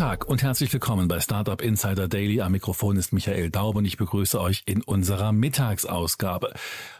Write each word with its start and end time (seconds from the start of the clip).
Tag 0.00 0.26
und 0.26 0.42
herzlich 0.42 0.72
willkommen 0.72 1.08
bei 1.08 1.20
Startup 1.20 1.60
Insider 1.60 2.08
Daily. 2.08 2.40
Am 2.40 2.52
Mikrofon 2.52 2.96
ist 2.96 3.12
Michael 3.12 3.50
Daub 3.50 3.76
und 3.76 3.84
ich 3.84 3.98
begrüße 3.98 4.40
euch 4.40 4.62
in 4.64 4.82
unserer 4.82 5.30
Mittagsausgabe. 5.30 6.54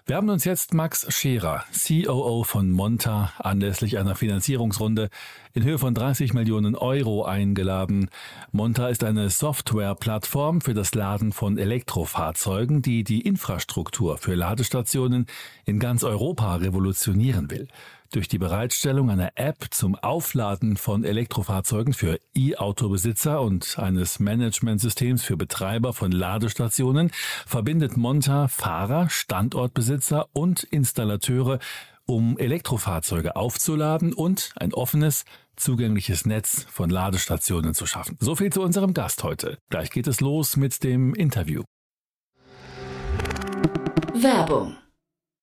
Wir 0.04 0.16
haben 0.16 0.28
uns 0.28 0.44
jetzt 0.44 0.74
Max 0.74 1.06
Scherer, 1.08 1.64
COO 1.72 2.44
von 2.44 2.70
Monta, 2.70 3.32
anlässlich 3.38 3.96
einer 3.96 4.16
Finanzierungsrunde 4.16 5.08
in 5.54 5.64
Höhe 5.64 5.78
von 5.78 5.94
30 5.94 6.34
Millionen 6.34 6.74
Euro 6.74 7.24
eingeladen. 7.24 8.10
Monta 8.52 8.88
ist 8.88 9.02
eine 9.02 9.30
Softwareplattform 9.30 10.60
für 10.60 10.74
das 10.74 10.94
Laden 10.94 11.32
von 11.32 11.56
Elektrofahrzeugen, 11.56 12.82
die 12.82 13.02
die 13.02 13.22
Infrastruktur 13.22 14.18
für 14.18 14.34
Ladestationen 14.34 15.24
in 15.64 15.78
ganz 15.78 16.04
Europa 16.04 16.56
revolutionieren 16.56 17.50
will. 17.50 17.66
Durch 18.12 18.26
die 18.26 18.38
Bereitstellung 18.38 19.08
einer 19.08 19.30
App 19.36 19.66
zum 19.70 19.94
Aufladen 19.94 20.76
von 20.76 21.04
Elektrofahrzeugen 21.04 21.94
für 21.94 22.18
E-Autobesitzer 22.34 23.40
und 23.40 23.78
eines 23.78 24.18
Managementsystems 24.18 25.22
für 25.22 25.36
Betreiber 25.36 25.92
von 25.92 26.10
Ladestationen 26.10 27.12
verbindet 27.46 27.96
Monta 27.96 28.48
Fahrer, 28.48 29.08
Standortbesitzer 29.08 30.26
und 30.32 30.64
Installateure, 30.64 31.60
um 32.04 32.36
Elektrofahrzeuge 32.36 33.36
aufzuladen 33.36 34.12
und 34.12 34.54
ein 34.56 34.74
offenes, 34.74 35.24
zugängliches 35.54 36.26
Netz 36.26 36.66
von 36.68 36.90
Ladestationen 36.90 37.74
zu 37.74 37.86
schaffen. 37.86 38.16
So 38.18 38.34
viel 38.34 38.52
zu 38.52 38.60
unserem 38.60 38.92
Gast 38.92 39.22
heute. 39.22 39.58
Gleich 39.68 39.92
geht 39.92 40.08
es 40.08 40.20
los 40.20 40.56
mit 40.56 40.82
dem 40.82 41.14
Interview. 41.14 41.62
Werbung. 44.14 44.76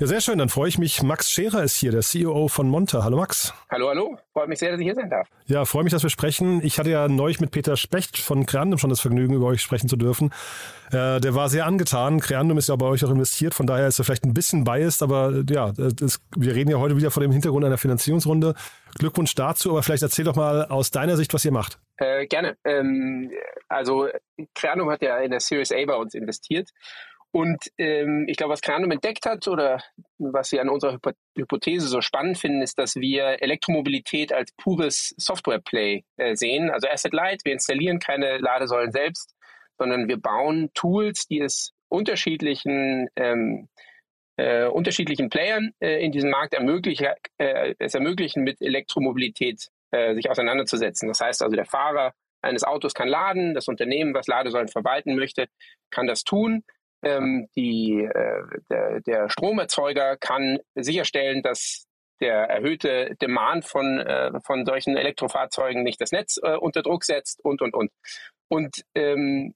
Ja, 0.00 0.06
sehr 0.06 0.22
schön. 0.22 0.38
Dann 0.38 0.48
freue 0.48 0.70
ich 0.70 0.78
mich. 0.78 1.02
Max 1.02 1.30
Scherer 1.30 1.62
ist 1.62 1.76
hier, 1.76 1.90
der 1.90 2.00
CEO 2.00 2.48
von 2.48 2.66
Monta. 2.70 3.04
Hallo 3.04 3.18
Max. 3.18 3.52
Hallo, 3.70 3.90
hallo. 3.90 4.16
Freut 4.32 4.48
mich 4.48 4.58
sehr, 4.58 4.70
dass 4.70 4.80
ich 4.80 4.86
hier 4.86 4.94
sein 4.94 5.10
darf. 5.10 5.28
Ja, 5.44 5.66
freue 5.66 5.84
mich, 5.84 5.92
dass 5.92 6.02
wir 6.02 6.08
sprechen. 6.08 6.64
Ich 6.64 6.78
hatte 6.78 6.88
ja 6.88 7.06
neulich 7.06 7.38
mit 7.38 7.50
Peter 7.50 7.76
Specht 7.76 8.16
von 8.16 8.46
Creandum 8.46 8.78
schon 8.78 8.88
das 8.88 9.00
Vergnügen, 9.00 9.34
über 9.34 9.44
euch 9.44 9.60
sprechen 9.60 9.90
zu 9.90 9.96
dürfen. 9.96 10.32
Äh, 10.90 11.20
der 11.20 11.34
war 11.34 11.50
sehr 11.50 11.66
angetan. 11.66 12.18
Creandum 12.18 12.56
ist 12.56 12.70
ja 12.70 12.76
bei 12.76 12.86
euch 12.86 13.04
auch 13.04 13.10
investiert, 13.10 13.52
von 13.52 13.66
daher 13.66 13.88
ist 13.88 13.98
er 13.98 14.06
vielleicht 14.06 14.24
ein 14.24 14.32
bisschen 14.32 14.64
biased, 14.64 15.02
aber 15.02 15.42
ja, 15.50 15.72
das, 15.72 16.22
wir 16.34 16.54
reden 16.54 16.70
ja 16.70 16.78
heute 16.78 16.96
wieder 16.96 17.10
vor 17.10 17.22
dem 17.22 17.32
Hintergrund 17.32 17.66
einer 17.66 17.76
Finanzierungsrunde. 17.76 18.54
Glückwunsch 18.98 19.34
dazu, 19.34 19.68
aber 19.68 19.82
vielleicht 19.82 20.02
erzähl 20.02 20.24
doch 20.24 20.34
mal 20.34 20.64
aus 20.64 20.90
deiner 20.90 21.18
Sicht, 21.18 21.34
was 21.34 21.44
ihr 21.44 21.52
macht. 21.52 21.78
Äh, 21.98 22.26
gerne. 22.26 22.56
Ähm, 22.64 23.30
also 23.68 24.08
Creandum 24.54 24.90
hat 24.90 25.02
ja 25.02 25.18
in 25.18 25.30
der 25.30 25.40
Series 25.40 25.72
A 25.72 25.84
bei 25.84 25.96
uns 25.96 26.14
investiert 26.14 26.70
und 27.32 27.70
ähm, 27.78 28.26
ich 28.28 28.36
glaube, 28.36 28.52
was 28.52 28.60
Kranum 28.60 28.90
entdeckt 28.90 29.24
hat 29.24 29.46
oder 29.46 29.82
was 30.18 30.50
wir 30.50 30.60
an 30.60 30.68
unserer 30.68 30.98
Hypothese 31.36 31.86
so 31.86 32.00
spannend 32.00 32.38
finden, 32.38 32.60
ist, 32.60 32.78
dass 32.78 32.96
wir 32.96 33.40
Elektromobilität 33.40 34.32
als 34.32 34.50
pures 34.56 35.14
Software-Play 35.16 36.04
äh, 36.16 36.34
sehen. 36.34 36.70
Also 36.70 36.88
Asset 36.88 37.12
Light, 37.12 37.42
wir 37.44 37.52
installieren 37.52 38.00
keine 38.00 38.38
Ladesäulen 38.38 38.90
selbst, 38.90 39.34
sondern 39.78 40.08
wir 40.08 40.16
bauen 40.16 40.70
Tools, 40.74 41.26
die 41.28 41.40
es 41.40 41.72
unterschiedlichen 41.88 43.08
ähm, 43.16 43.68
äh, 44.36 44.66
unterschiedlichen 44.66 45.28
Playern 45.28 45.72
äh, 45.80 46.04
in 46.04 46.12
diesem 46.12 46.30
Markt 46.30 46.54
ermöglichen, 46.54 47.08
äh, 47.38 47.74
es 47.78 47.94
ermöglichen, 47.94 48.42
mit 48.42 48.60
Elektromobilität 48.60 49.68
äh, 49.90 50.14
sich 50.14 50.30
auseinanderzusetzen. 50.30 51.08
Das 51.08 51.20
heißt 51.20 51.42
also, 51.42 51.54
der 51.54 51.66
Fahrer 51.66 52.14
eines 52.42 52.64
Autos 52.64 52.94
kann 52.94 53.08
laden, 53.08 53.54
das 53.54 53.68
Unternehmen, 53.68 54.14
was 54.14 54.26
Ladesäulen 54.26 54.68
verwalten 54.68 55.14
möchte, 55.14 55.46
kann 55.90 56.06
das 56.06 56.24
tun. 56.24 56.64
Ähm, 57.02 57.48
die, 57.56 58.02
äh, 58.02 58.42
der, 58.70 59.00
der 59.00 59.30
Stromerzeuger 59.30 60.16
kann 60.16 60.58
sicherstellen, 60.74 61.42
dass 61.42 61.86
der 62.20 62.34
erhöhte 62.34 63.16
Demand 63.20 63.64
von, 63.64 63.98
äh, 63.98 64.30
von 64.44 64.66
solchen 64.66 64.96
Elektrofahrzeugen 64.96 65.82
nicht 65.82 66.00
das 66.00 66.12
Netz 66.12 66.38
äh, 66.42 66.56
unter 66.56 66.82
Druck 66.82 67.04
setzt 67.04 67.42
und, 67.42 67.62
und, 67.62 67.74
und. 67.74 67.90
Und 68.48 68.82
ähm, 68.94 69.54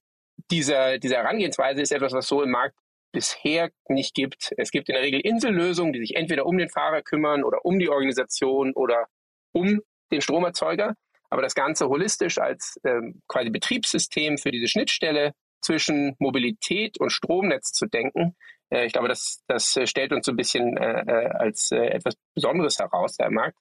dieser, 0.50 0.99
diese 0.99 1.16
Herangehensweise 1.16 1.83
ist 1.83 1.93
etwas, 1.93 2.12
was 2.12 2.27
so 2.27 2.43
im 2.43 2.50
Markt 2.50 2.77
bisher 3.12 3.71
nicht 3.88 4.15
gibt. 4.15 4.53
Es 4.56 4.71
gibt 4.71 4.88
in 4.88 4.94
der 4.94 5.03
Regel 5.03 5.21
Insellösungen, 5.21 5.93
die 5.93 6.00
sich 6.00 6.16
entweder 6.16 6.47
um 6.47 6.59
den 6.59 6.69
Fahrer 6.69 7.03
kümmern 7.03 7.44
oder 7.44 7.65
um 7.65 7.78
die 7.78 7.88
Organisation 7.88 8.72
oder 8.72 9.06
um 9.53 9.81
den 10.10 10.21
Stromerzeuger. 10.21 10.94
Aber 11.31 11.43
das 11.43 11.54
Ganze 11.54 11.88
holistisch 11.88 12.38
als 12.38 12.78
ähm, 12.84 13.22
quasi 13.28 13.50
Betriebssystem 13.50 14.38
für 14.38 14.50
diese 14.50 14.69
Schnittstelle 14.69 15.33
zwischen 15.65 16.15
Mobilität 16.19 17.01
und 17.01 17.11
Stromnetz 17.11 17.73
zu 17.73 17.87
denken. 17.87 18.37
Äh, 18.71 18.87
ich 18.87 18.93
glaube, 18.93 19.09
das, 19.09 19.43
das 19.49 19.79
stellt 19.85 20.13
uns 20.13 20.27
so 20.27 20.33
ein 20.33 20.37
bisschen 20.37 20.77
äh, 20.77 21.01
äh 21.01 21.29
als 21.31 21.71
äh, 21.73 21.87
etwas 21.87 22.15
Besonderes 22.35 22.79
heraus, 22.79 23.17
der 23.17 23.31
Markt. 23.31 23.59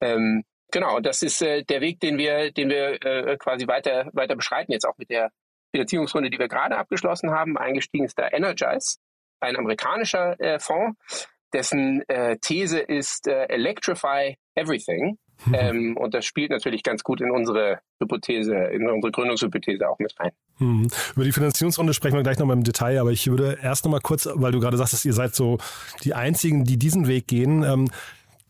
Ähm, 0.00 0.44
genau, 0.70 1.00
das 1.00 1.22
ist 1.22 1.42
äh, 1.42 1.64
der 1.64 1.80
Weg, 1.80 2.00
den 2.00 2.18
wir, 2.18 2.52
den 2.52 2.70
wir 2.70 3.02
äh, 3.04 3.36
quasi 3.36 3.66
weiter, 3.66 4.08
weiter 4.12 4.36
beschreiten, 4.36 4.72
jetzt 4.72 4.86
auch 4.86 4.96
mit 4.96 5.10
der 5.10 5.30
Finanzierungsrunde, 5.72 6.30
die 6.30 6.38
wir 6.38 6.48
gerade 6.48 6.76
abgeschlossen 6.76 7.30
haben. 7.30 7.58
Eingestiegen 7.58 8.04
ist 8.04 8.18
da 8.18 8.28
Energize, 8.30 8.98
ein 9.40 9.56
amerikanischer 9.56 10.36
Fonds, 10.60 11.28
dessen 11.52 12.04
These 12.40 12.78
ist 12.78 13.26
Electrify 13.26 14.36
Everything. 14.54 15.18
Ähm, 15.52 15.96
und 15.96 16.14
das 16.14 16.24
spielt 16.24 16.50
natürlich 16.50 16.82
ganz 16.82 17.02
gut 17.02 17.20
in 17.20 17.30
unsere 17.30 17.80
Hypothese, 18.00 18.54
in 18.54 18.88
unsere 18.88 19.12
Gründungshypothese 19.12 19.88
auch 19.88 19.98
mit 19.98 20.14
rein. 20.18 20.30
Hm. 20.58 20.88
Über 21.14 21.24
die 21.24 21.32
Finanzierungsrunde 21.32 21.94
sprechen 21.94 22.16
wir 22.16 22.22
gleich 22.22 22.38
nochmal 22.38 22.56
im 22.56 22.64
Detail, 22.64 23.00
aber 23.00 23.12
ich 23.12 23.26
würde 23.26 23.58
erst 23.62 23.84
nochmal 23.84 24.00
kurz, 24.00 24.28
weil 24.32 24.52
du 24.52 24.60
gerade 24.60 24.76
sagst, 24.76 25.04
ihr 25.04 25.12
seid 25.12 25.34
so 25.34 25.58
die 26.02 26.14
Einzigen, 26.14 26.64
die 26.64 26.78
diesen 26.78 27.08
Weg 27.08 27.26
gehen. 27.26 27.62
Ähm, 27.62 27.90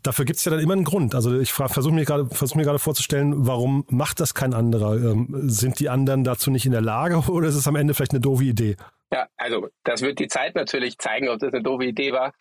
dafür 0.02 0.24
gibt 0.24 0.38
es 0.38 0.44
ja 0.44 0.50
dann 0.50 0.60
immer 0.60 0.74
einen 0.74 0.84
Grund. 0.84 1.14
Also 1.14 1.38
ich 1.38 1.52
versuche 1.52 1.92
mir 1.92 2.04
gerade 2.04 2.26
versuch 2.26 2.56
mir 2.56 2.64
gerade 2.64 2.78
vorzustellen, 2.78 3.46
warum 3.46 3.84
macht 3.88 4.20
das 4.20 4.34
kein 4.34 4.54
anderer? 4.54 4.96
Ähm, 4.96 5.28
sind 5.48 5.80
die 5.80 5.88
anderen 5.88 6.24
dazu 6.24 6.50
nicht 6.50 6.66
in 6.66 6.72
der 6.72 6.82
Lage 6.82 7.16
oder 7.28 7.48
ist 7.48 7.56
es 7.56 7.66
am 7.66 7.76
Ende 7.76 7.94
vielleicht 7.94 8.12
eine 8.12 8.20
doofe 8.20 8.44
Idee? 8.44 8.76
Ja, 9.12 9.28
also 9.36 9.68
das 9.84 10.02
wird 10.02 10.18
die 10.18 10.28
Zeit 10.28 10.54
natürlich 10.54 10.98
zeigen, 10.98 11.28
ob 11.28 11.38
das 11.38 11.52
eine 11.52 11.62
doofe 11.62 11.84
Idee 11.84 12.12
war. 12.12 12.32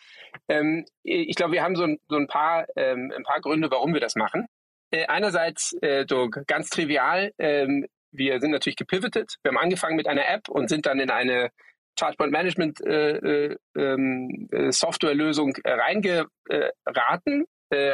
Ähm, 0.48 0.84
ich 1.02 1.36
glaube, 1.36 1.52
wir 1.52 1.62
haben 1.62 1.76
so 1.76 1.84
ein, 1.84 1.98
so 2.08 2.16
ein, 2.16 2.26
paar, 2.26 2.66
ähm, 2.76 3.12
ein 3.14 3.22
paar 3.22 3.40
Gründe, 3.40 3.70
warum 3.70 3.94
wir 3.94 4.00
das 4.00 4.16
machen. 4.16 4.46
Äh, 4.90 5.06
einerseits 5.06 5.76
äh, 5.82 6.04
so 6.08 6.28
ganz 6.46 6.70
trivial, 6.70 7.32
ähm, 7.38 7.86
wir 8.10 8.40
sind 8.40 8.50
natürlich 8.50 8.76
gepivotet. 8.76 9.36
Wir 9.42 9.50
haben 9.50 9.58
angefangen 9.58 9.96
mit 9.96 10.06
einer 10.06 10.28
App 10.28 10.48
und 10.48 10.68
sind 10.68 10.86
dann 10.86 11.00
in 11.00 11.10
eine 11.10 11.50
Chargepoint 11.98 12.32
Management 12.32 12.80
äh, 12.84 13.16
äh, 13.18 13.56
ähm, 13.76 14.48
äh 14.50 14.72
Softwarelösung 14.72 15.54
reingeraten 15.64 17.46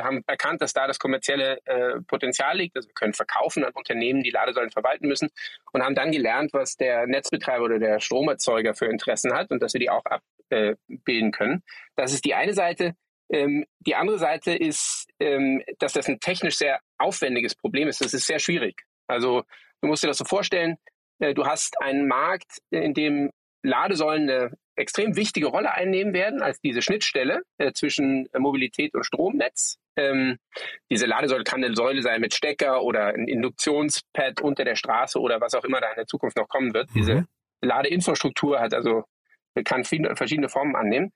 haben 0.02 0.22
erkannt, 0.26 0.60
dass 0.60 0.72
da 0.72 0.86
das 0.86 0.98
kommerzielle 0.98 1.58
äh, 1.64 2.00
Potenzial 2.06 2.56
liegt. 2.56 2.76
Also 2.76 2.88
wir 2.88 2.94
können 2.94 3.14
verkaufen 3.14 3.64
an 3.64 3.72
Unternehmen, 3.72 4.22
die 4.22 4.30
Ladesäulen 4.30 4.70
verwalten 4.70 5.08
müssen 5.08 5.28
und 5.72 5.82
haben 5.82 5.94
dann 5.94 6.12
gelernt, 6.12 6.52
was 6.52 6.76
der 6.76 7.06
Netzbetreiber 7.06 7.64
oder 7.64 7.78
der 7.78 8.00
Stromerzeuger 8.00 8.74
für 8.74 8.86
Interessen 8.86 9.32
hat 9.32 9.50
und 9.50 9.62
dass 9.62 9.72
wir 9.74 9.80
die 9.80 9.90
auch 9.90 10.04
abbilden 10.04 11.32
können. 11.32 11.62
Das 11.96 12.12
ist 12.12 12.24
die 12.24 12.34
eine 12.34 12.54
Seite. 12.54 12.94
Ähm, 13.30 13.64
die 13.80 13.94
andere 13.94 14.18
Seite 14.18 14.52
ist, 14.52 15.06
ähm, 15.20 15.62
dass 15.78 15.92
das 15.92 16.08
ein 16.08 16.20
technisch 16.20 16.56
sehr 16.56 16.80
aufwendiges 16.98 17.54
Problem 17.54 17.88
ist. 17.88 18.00
Das 18.00 18.14
ist 18.14 18.26
sehr 18.26 18.38
schwierig. 18.38 18.82
Also 19.06 19.44
du 19.80 19.88
musst 19.88 20.02
dir 20.02 20.08
das 20.08 20.18
so 20.18 20.24
vorstellen, 20.24 20.76
Äh, 21.20 21.34
du 21.34 21.44
hast 21.44 21.80
einen 21.82 22.08
Markt, 22.08 22.58
in 22.70 22.94
dem 22.94 23.30
Ladesäulen 23.62 24.28
eine 24.28 24.50
extrem 24.80 25.16
wichtige 25.16 25.46
Rolle 25.46 25.72
einnehmen 25.72 26.12
werden 26.12 26.42
als 26.42 26.60
diese 26.60 26.82
Schnittstelle 26.82 27.42
äh, 27.58 27.72
zwischen 27.72 28.28
Mobilität 28.36 28.94
und 28.94 29.04
Stromnetz. 29.04 29.78
Ähm, 29.96 30.38
diese 30.90 31.06
Ladesäule 31.06 31.44
kann 31.44 31.62
eine 31.62 31.74
Säule 31.74 32.02
sein 32.02 32.20
mit 32.20 32.34
Stecker 32.34 32.82
oder 32.82 33.08
ein 33.08 33.28
Induktionspad 33.28 34.40
unter 34.40 34.64
der 34.64 34.76
Straße 34.76 35.20
oder 35.20 35.40
was 35.40 35.54
auch 35.54 35.64
immer 35.64 35.80
da 35.80 35.90
in 35.90 35.96
der 35.96 36.06
Zukunft 36.06 36.36
noch 36.36 36.48
kommen 36.48 36.74
wird. 36.74 36.90
Mhm. 36.90 36.98
Diese 36.98 37.26
Ladeinfrastruktur 37.62 38.60
hat 38.60 38.74
also 38.74 39.04
kann 39.64 39.84
viele, 39.84 40.16
verschiedene 40.16 40.48
Formen 40.48 40.76
annehmen. 40.76 41.12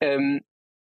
Ähm, 0.00 0.40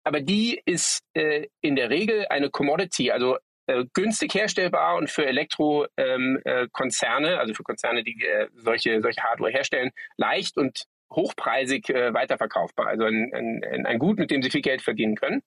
aber 0.05 0.21
die 0.21 0.61
ist 0.65 1.03
äh, 1.15 1.47
in 1.61 1.77
der 1.77 1.91
Regel 1.91 2.27
eine 2.29 2.51
Commodity, 2.51 3.11
also 3.11 3.39
äh, 3.67 3.85
günstig 3.93 4.35
herstellbar 4.35 4.97
und 4.97 5.11
für 5.11 5.27
Elektrokonzerne, 5.27 5.97
ähm, 5.97 7.35
äh, 7.35 7.37
also 7.37 7.55
für 7.55 7.65
Konzerne, 7.65 8.05
die 8.05 8.25
äh, 8.25 8.49
solche, 8.55 9.01
solche 9.03 9.23
Hardware 9.23 9.51
herstellen, 9.51 9.91
leicht 10.17 10.57
und 10.57 10.85
hochpreisig 11.13 11.89
äh, 11.91 12.13
weiterverkaufbar. 12.13 12.87
Also 12.87 13.05
ein, 13.05 13.33
ein, 13.35 13.87
ein 13.87 13.99
Gut, 13.99 14.19
mit 14.19 14.31
dem 14.31 14.43
sie 14.43 14.51
viel 14.51 14.63
Geld 14.63 14.83
verdienen 14.83 15.17
können. 15.17 15.43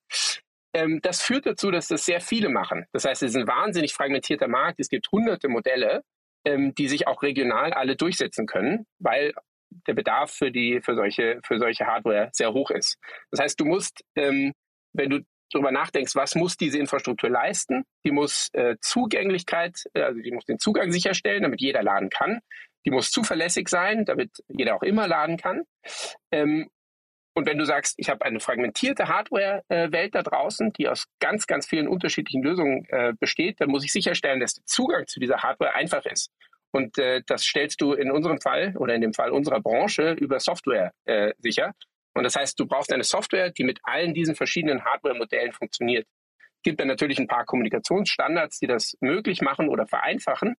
Ähm, 0.74 1.00
das 1.02 1.22
führt 1.22 1.46
dazu, 1.46 1.72
dass 1.72 1.88
das 1.88 2.06
sehr 2.06 2.22
viele 2.22 2.50
machen. 2.50 2.86
Das 2.92 3.06
heißt, 3.06 3.24
es 3.24 3.32
ist 3.32 3.38
ein 3.38 3.48
wahnsinnig 3.48 3.94
fragmentierter 3.94 4.48
Markt. 4.48 4.80
Es 4.80 4.90
gibt 4.90 5.12
hunderte 5.12 5.48
Modelle, 5.48 6.04
ähm, 6.46 6.74
die 6.76 6.88
sich 6.88 7.08
auch 7.08 7.24
regional 7.24 7.74
alle 7.74 7.96
durchsetzen 7.96 8.46
können, 8.46 8.86
weil 9.00 9.34
der 9.88 9.94
Bedarf 9.94 10.32
für 10.32 10.52
die 10.52 10.82
für 10.82 10.96
solche 10.96 11.40
für 11.44 11.60
solche 11.60 11.86
Hardware 11.86 12.30
sehr 12.34 12.54
hoch 12.54 12.72
ist. 12.72 12.98
Das 13.32 13.40
heißt, 13.40 13.60
du 13.60 13.66
musst, 13.66 14.04
ähm, 14.16 14.54
wenn 14.94 15.10
du 15.10 15.20
darüber 15.52 15.72
nachdenkst, 15.72 16.16
was 16.16 16.36
muss 16.36 16.58
diese 16.58 16.78
Infrastruktur 16.78 17.30
leisten, 17.30 17.84
die 18.06 18.12
muss 18.12 18.50
äh, 18.54 18.76
Zugänglichkeit, 18.82 19.84
äh, 19.94 20.02
also 20.02 20.22
die 20.22 20.32
muss 20.32 20.46
den 20.46 20.60
Zugang 20.60 20.92
sicherstellen, 20.92 21.44
damit 21.44 21.62
jeder 21.62 21.84
laden 21.84 22.10
kann. 22.10 22.40
Die 22.86 22.92
muss 22.92 23.12
zuverlässig 23.12 23.70
sein, 23.70 24.06
damit 24.06 24.32
jeder 24.48 24.76
auch 24.76 24.84
immer 24.84 25.08
laden 25.08 25.38
kann. 25.38 25.64
Ähm, 26.32 26.70
und 27.36 27.46
wenn 27.46 27.58
du 27.58 27.66
sagst, 27.66 27.96
ich 27.98 28.10
habe 28.10 28.26
eine 28.26 28.40
fragmentierte 28.40 29.08
Hardware-Welt 29.08 30.16
da 30.16 30.24
draußen, 30.24 30.74
die 30.74 30.90
aus 30.90 31.06
ganz, 31.20 31.48
ganz 31.48 31.68
vielen 31.68 31.88
unterschiedlichen 31.88 32.44
Lösungen 32.44 32.86
äh, 32.90 33.14
besteht, 33.18 33.62
dann 33.62 33.70
muss 33.70 33.86
ich 33.86 33.94
sicherstellen, 33.94 34.40
dass 34.40 34.56
der 34.56 34.66
Zugang 34.66 35.08
zu 35.08 35.20
dieser 35.20 35.38
Hardware 35.38 35.74
einfach 35.74 36.06
ist. 36.06 36.32
Und 36.72 36.98
äh, 36.98 37.22
das 37.26 37.44
stellst 37.44 37.82
du 37.82 37.94
in 37.94 38.12
unserem 38.12 38.42
Fall 38.42 38.76
oder 38.78 38.94
in 38.94 39.02
dem 39.02 39.14
Fall 39.14 39.32
unserer 39.32 39.62
Branche 39.62 40.12
über 40.20 40.40
Software 40.40 40.92
äh, 41.06 41.34
sicher. 41.38 41.74
Und 42.14 42.24
das 42.24 42.36
heißt, 42.36 42.60
du 42.60 42.66
brauchst 42.66 42.92
eine 42.92 43.04
Software, 43.04 43.52
die 43.52 43.64
mit 43.64 43.80
allen 43.84 44.14
diesen 44.14 44.36
verschiedenen 44.36 44.84
Hardware-Modellen 44.84 45.54
funktioniert. 45.54 46.08
Es 46.58 46.64
gibt 46.64 46.82
dann 46.82 46.88
natürlich 46.90 47.20
ein 47.20 47.28
paar 47.28 47.46
Kommunikationsstandards, 47.46 48.60
die 48.60 48.68
das 48.68 48.98
möglich 49.00 49.42
machen 49.42 49.70
oder 49.70 49.88
vereinfachen. 49.88 50.56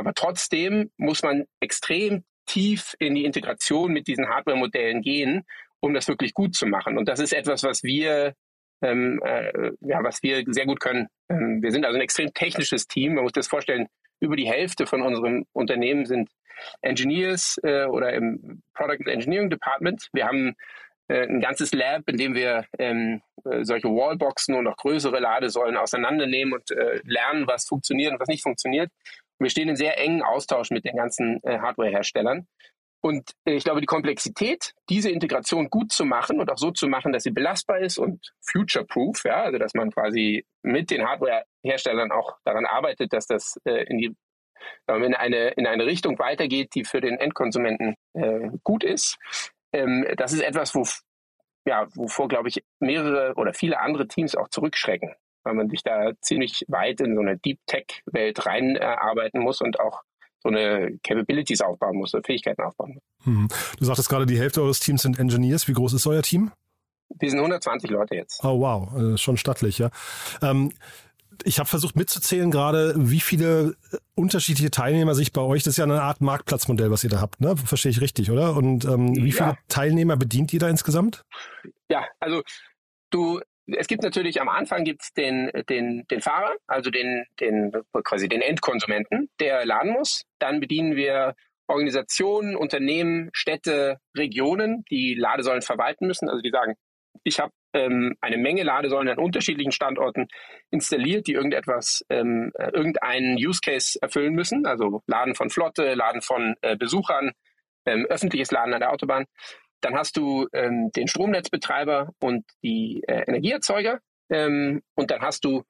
Aber 0.00 0.14
trotzdem 0.14 0.90
muss 0.96 1.22
man 1.22 1.44
extrem 1.60 2.24
tief 2.46 2.94
in 2.98 3.14
die 3.14 3.26
Integration 3.26 3.92
mit 3.92 4.06
diesen 4.08 4.30
Hardware-Modellen 4.30 5.02
gehen, 5.02 5.44
um 5.80 5.92
das 5.92 6.08
wirklich 6.08 6.32
gut 6.32 6.54
zu 6.54 6.66
machen. 6.66 6.96
Und 6.96 7.06
das 7.06 7.20
ist 7.20 7.34
etwas, 7.34 7.62
was 7.64 7.82
wir, 7.82 8.34
ähm, 8.80 9.20
äh, 9.22 9.72
ja, 9.82 10.02
was 10.02 10.22
wir 10.22 10.42
sehr 10.46 10.64
gut 10.64 10.80
können. 10.80 11.08
Ähm, 11.28 11.62
wir 11.62 11.70
sind 11.70 11.84
also 11.84 11.98
ein 11.98 12.02
extrem 12.02 12.32
technisches 12.32 12.86
Team. 12.88 13.14
Man 13.14 13.24
muss 13.24 13.32
das 13.32 13.46
vorstellen, 13.46 13.88
über 14.20 14.36
die 14.36 14.48
Hälfte 14.48 14.86
von 14.86 15.02
unserem 15.02 15.44
Unternehmen 15.52 16.06
sind 16.06 16.30
Engineers 16.80 17.60
äh, 17.62 17.84
oder 17.84 18.14
im 18.14 18.62
Product 18.72 19.06
Engineering 19.06 19.50
Department. 19.50 20.08
Wir 20.14 20.26
haben 20.26 20.54
äh, 21.08 21.26
ein 21.26 21.40
ganzes 21.40 21.74
Lab, 21.74 22.08
in 22.08 22.16
dem 22.16 22.34
wir 22.34 22.64
ähm, 22.78 23.20
äh, 23.44 23.64
solche 23.64 23.88
Wallboxen 23.88 24.54
und 24.54 24.66
auch 24.66 24.76
größere 24.78 25.20
Ladesäulen 25.20 25.76
auseinandernehmen 25.76 26.54
und 26.54 26.70
äh, 26.70 27.00
lernen, 27.04 27.46
was 27.46 27.66
funktioniert 27.66 28.12
und 28.12 28.20
was 28.20 28.28
nicht 28.28 28.42
funktioniert. 28.42 28.90
Wir 29.40 29.50
stehen 29.50 29.68
in 29.68 29.76
sehr 29.76 29.98
engen 29.98 30.22
Austausch 30.22 30.70
mit 30.70 30.84
den 30.84 30.96
ganzen 30.96 31.42
äh, 31.42 31.58
Hardware-Herstellern. 31.58 32.46
Und 33.02 33.30
äh, 33.46 33.54
ich 33.54 33.64
glaube, 33.64 33.80
die 33.80 33.86
Komplexität, 33.86 34.74
diese 34.88 35.10
Integration 35.10 35.70
gut 35.70 35.92
zu 35.92 36.04
machen 36.04 36.40
und 36.40 36.50
auch 36.50 36.58
so 36.58 36.70
zu 36.70 36.86
machen, 36.86 37.12
dass 37.12 37.22
sie 37.22 37.30
belastbar 37.30 37.78
ist 37.78 37.98
und 37.98 38.32
future-proof, 38.52 39.24
ja, 39.24 39.42
also 39.42 39.58
dass 39.58 39.74
man 39.74 39.90
quasi 39.90 40.44
mit 40.62 40.90
den 40.90 41.06
Hardware-Herstellern 41.06 42.12
auch 42.12 42.36
daran 42.44 42.66
arbeitet, 42.66 43.12
dass 43.12 43.26
das 43.26 43.58
äh, 43.64 43.84
in 43.84 43.98
die 43.98 44.14
in 44.88 45.14
eine, 45.14 45.48
in 45.52 45.66
eine 45.66 45.86
Richtung 45.86 46.18
weitergeht, 46.18 46.74
die 46.74 46.84
für 46.84 47.00
den 47.00 47.16
Endkonsumenten 47.16 47.94
äh, 48.12 48.50
gut 48.62 48.84
ist. 48.84 49.16
Ähm, 49.72 50.06
das 50.16 50.34
ist 50.34 50.42
etwas, 50.42 50.74
wo, 50.74 50.84
ja, 51.64 51.86
wovor, 51.94 52.28
glaube 52.28 52.48
ich, 52.48 52.62
mehrere 52.78 53.34
oder 53.36 53.54
viele 53.54 53.80
andere 53.80 54.06
Teams 54.06 54.36
auch 54.36 54.48
zurückschrecken, 54.48 55.14
weil 55.42 55.54
man 55.54 55.68
sich 55.68 55.82
da 55.82 56.12
ziemlich 56.20 56.64
weit 56.68 57.00
in 57.00 57.14
so 57.14 57.20
eine 57.20 57.38
Deep 57.38 57.58
Tech-Welt 57.66 58.46
reinarbeiten 58.46 59.40
äh, 59.40 59.44
muss 59.44 59.60
und 59.60 59.80
auch 59.80 60.02
so 60.42 60.48
eine 60.48 60.98
Capabilities 61.04 61.60
aufbauen 61.60 61.96
muss, 61.96 62.12
so 62.12 62.20
Fähigkeiten 62.22 62.62
aufbauen 62.62 62.94
muss. 62.94 63.02
Hm. 63.24 63.48
Du 63.78 63.84
sagtest 63.84 64.08
gerade, 64.08 64.26
die 64.26 64.38
Hälfte 64.38 64.62
eures 64.62 64.80
Teams 64.80 65.02
sind 65.02 65.18
Engineers. 65.18 65.68
Wie 65.68 65.74
groß 65.74 65.92
ist 65.92 66.06
euer 66.06 66.22
Team? 66.22 66.50
Wir 67.18 67.30
sind 67.30 67.40
120 67.40 67.90
Leute 67.90 68.14
jetzt. 68.14 68.42
Oh 68.44 68.60
wow, 68.60 68.96
äh, 68.96 69.18
schon 69.18 69.36
stattlich, 69.36 69.78
ja. 69.78 69.90
Ähm, 70.42 70.72
ich 71.44 71.58
habe 71.58 71.68
versucht 71.68 71.96
mitzuzählen 71.96 72.50
gerade, 72.50 72.94
wie 72.96 73.20
viele 73.20 73.74
unterschiedliche 74.14 74.70
Teilnehmer 74.70 75.14
sich 75.14 75.32
bei 75.32 75.40
euch, 75.40 75.62
das 75.62 75.72
ist 75.72 75.78
ja 75.78 75.84
eine 75.84 76.02
Art 76.02 76.20
Marktplatzmodell, 76.20 76.90
was 76.90 77.04
ihr 77.04 77.10
da 77.10 77.20
habt, 77.20 77.40
ne? 77.40 77.56
Verstehe 77.56 77.90
ich 77.90 78.00
richtig, 78.00 78.30
oder? 78.30 78.56
Und 78.56 78.84
ähm, 78.84 79.16
wie 79.16 79.32
viele 79.32 79.50
ja. 79.50 79.58
Teilnehmer 79.68 80.16
bedient 80.16 80.52
ihr 80.52 80.60
da 80.60 80.68
insgesamt? 80.68 81.24
Ja, 81.88 82.04
also 82.20 82.42
du, 83.10 83.40
es 83.76 83.86
gibt 83.86 84.02
natürlich 84.02 84.40
am 84.40 84.48
Anfang 84.48 84.84
gibt's 84.84 85.12
den, 85.12 85.50
den, 85.68 86.06
den 86.10 86.20
Fahrer, 86.20 86.54
also 86.66 86.90
den, 86.90 87.24
den 87.40 87.72
quasi 88.04 88.28
den 88.28 88.42
Endkonsumenten, 88.42 89.30
der 89.40 89.64
laden 89.64 89.92
muss. 89.92 90.24
Dann 90.38 90.60
bedienen 90.60 90.96
wir 90.96 91.34
Organisationen, 91.66 92.56
Unternehmen, 92.56 93.30
Städte, 93.32 93.98
Regionen, 94.16 94.84
die 94.90 95.14
Ladesäulen 95.14 95.62
verwalten 95.62 96.06
müssen. 96.06 96.28
Also 96.28 96.42
die 96.42 96.50
sagen, 96.50 96.74
ich 97.22 97.38
habe 97.38 97.52
ähm, 97.72 98.16
eine 98.20 98.38
Menge 98.38 98.62
Ladesäulen 98.62 99.08
an 99.08 99.18
unterschiedlichen 99.18 99.72
Standorten 99.72 100.26
installiert, 100.70 101.26
die 101.26 101.32
irgendetwas, 101.32 102.04
ähm, 102.08 102.50
äh, 102.54 102.70
irgendeinen 102.70 103.36
Use 103.36 103.60
Case 103.62 103.98
erfüllen 104.00 104.34
müssen. 104.34 104.66
Also 104.66 105.02
Laden 105.06 105.34
von 105.34 105.50
Flotte, 105.50 105.94
Laden 105.94 106.22
von 106.22 106.56
äh, 106.62 106.76
Besuchern, 106.76 107.32
ähm, 107.86 108.06
öffentliches 108.06 108.50
Laden 108.50 108.74
an 108.74 108.80
der 108.80 108.92
Autobahn. 108.92 109.26
Dann 109.80 109.94
hast 109.94 110.16
du 110.16 110.46
ähm, 110.52 110.90
den 110.92 111.08
Stromnetzbetreiber 111.08 112.12
und 112.20 112.44
die 112.62 113.02
äh, 113.06 113.24
Energieerzeuger. 113.26 114.00
Ähm, 114.30 114.82
und 114.94 115.10
dann 115.10 115.22
hast 115.22 115.44
du, 115.44 115.64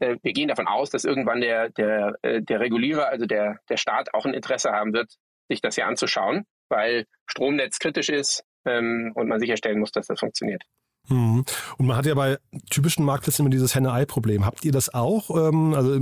äh, 0.00 0.16
wir 0.22 0.32
gehen 0.32 0.48
davon 0.48 0.66
aus, 0.66 0.90
dass 0.90 1.04
irgendwann 1.04 1.40
der, 1.40 1.70
der, 1.70 2.16
äh, 2.22 2.42
der 2.42 2.60
Regulierer, 2.60 3.08
also 3.08 3.26
der, 3.26 3.58
der 3.68 3.76
Staat, 3.76 4.14
auch 4.14 4.26
ein 4.26 4.34
Interesse 4.34 4.70
haben 4.70 4.92
wird, 4.92 5.10
sich 5.48 5.60
das 5.60 5.74
hier 5.74 5.86
anzuschauen, 5.86 6.44
weil 6.68 7.06
Stromnetz 7.26 7.78
kritisch 7.78 8.08
ist 8.08 8.44
ähm, 8.64 9.12
und 9.14 9.28
man 9.28 9.40
sicherstellen 9.40 9.78
muss, 9.78 9.92
dass 9.92 10.06
das 10.06 10.20
funktioniert. 10.20 10.62
Mhm. 11.08 11.44
Und 11.78 11.86
man 11.86 11.96
hat 11.96 12.06
ja 12.06 12.14
bei 12.14 12.38
typischen 12.70 13.04
Marktplätzen 13.04 13.44
immer 13.44 13.50
dieses 13.50 13.74
Henne-Ei-Problem. 13.74 14.44
Habt 14.44 14.64
ihr 14.64 14.72
das 14.72 14.92
auch? 14.92 15.30
Ähm, 15.30 15.74
also 15.74 15.98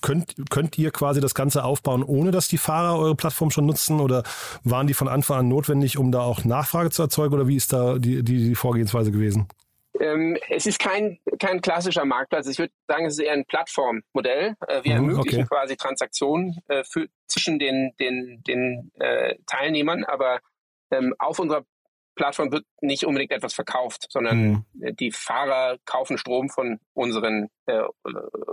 könnt, 0.00 0.34
könnt 0.50 0.78
ihr 0.78 0.90
quasi 0.90 1.20
das 1.20 1.34
Ganze 1.34 1.64
aufbauen, 1.64 2.02
ohne 2.02 2.30
dass 2.30 2.48
die 2.48 2.58
Fahrer 2.58 2.98
eure 2.98 3.14
Plattform 3.14 3.50
schon 3.50 3.66
nutzen? 3.66 4.00
Oder 4.00 4.22
waren 4.64 4.86
die 4.86 4.94
von 4.94 5.08
Anfang 5.08 5.38
an 5.38 5.48
notwendig, 5.48 5.98
um 5.98 6.12
da 6.12 6.20
auch 6.20 6.44
Nachfrage 6.44 6.90
zu 6.90 7.02
erzeugen? 7.02 7.34
Oder 7.34 7.48
wie 7.48 7.56
ist 7.56 7.72
da 7.72 7.98
die, 7.98 8.22
die, 8.22 8.48
die 8.48 8.54
Vorgehensweise 8.54 9.12
gewesen? 9.12 9.48
Ähm, 9.98 10.38
es 10.48 10.66
ist 10.66 10.78
kein, 10.78 11.18
kein 11.38 11.60
klassischer 11.60 12.04
Marktplatz. 12.04 12.46
Ich 12.46 12.58
würde 12.58 12.72
sagen, 12.88 13.06
es 13.06 13.14
ist 13.14 13.24
eher 13.24 13.34
ein 13.34 13.44
Plattformmodell. 13.44 14.56
Äh, 14.66 14.84
wir 14.84 14.94
mhm, 14.94 15.10
ermöglichen 15.10 15.42
okay. 15.42 15.48
quasi 15.48 15.76
Transaktionen 15.76 16.56
äh, 16.68 16.84
für, 16.84 17.06
zwischen 17.26 17.58
den, 17.58 17.92
den, 18.00 18.42
den 18.46 18.90
äh, 18.98 19.34
Teilnehmern, 19.46 20.04
aber 20.04 20.40
ähm, 20.90 21.14
auf 21.18 21.38
unserer 21.38 21.64
Plattform 22.20 22.52
wird 22.52 22.66
nicht 22.82 23.04
unbedingt 23.04 23.32
etwas 23.32 23.54
verkauft, 23.54 24.06
sondern 24.10 24.64
mhm. 24.74 24.96
die 24.96 25.10
Fahrer 25.10 25.78
kaufen 25.86 26.18
Strom 26.18 26.50
von 26.50 26.78
unseren, 26.92 27.48
äh, 27.64 27.80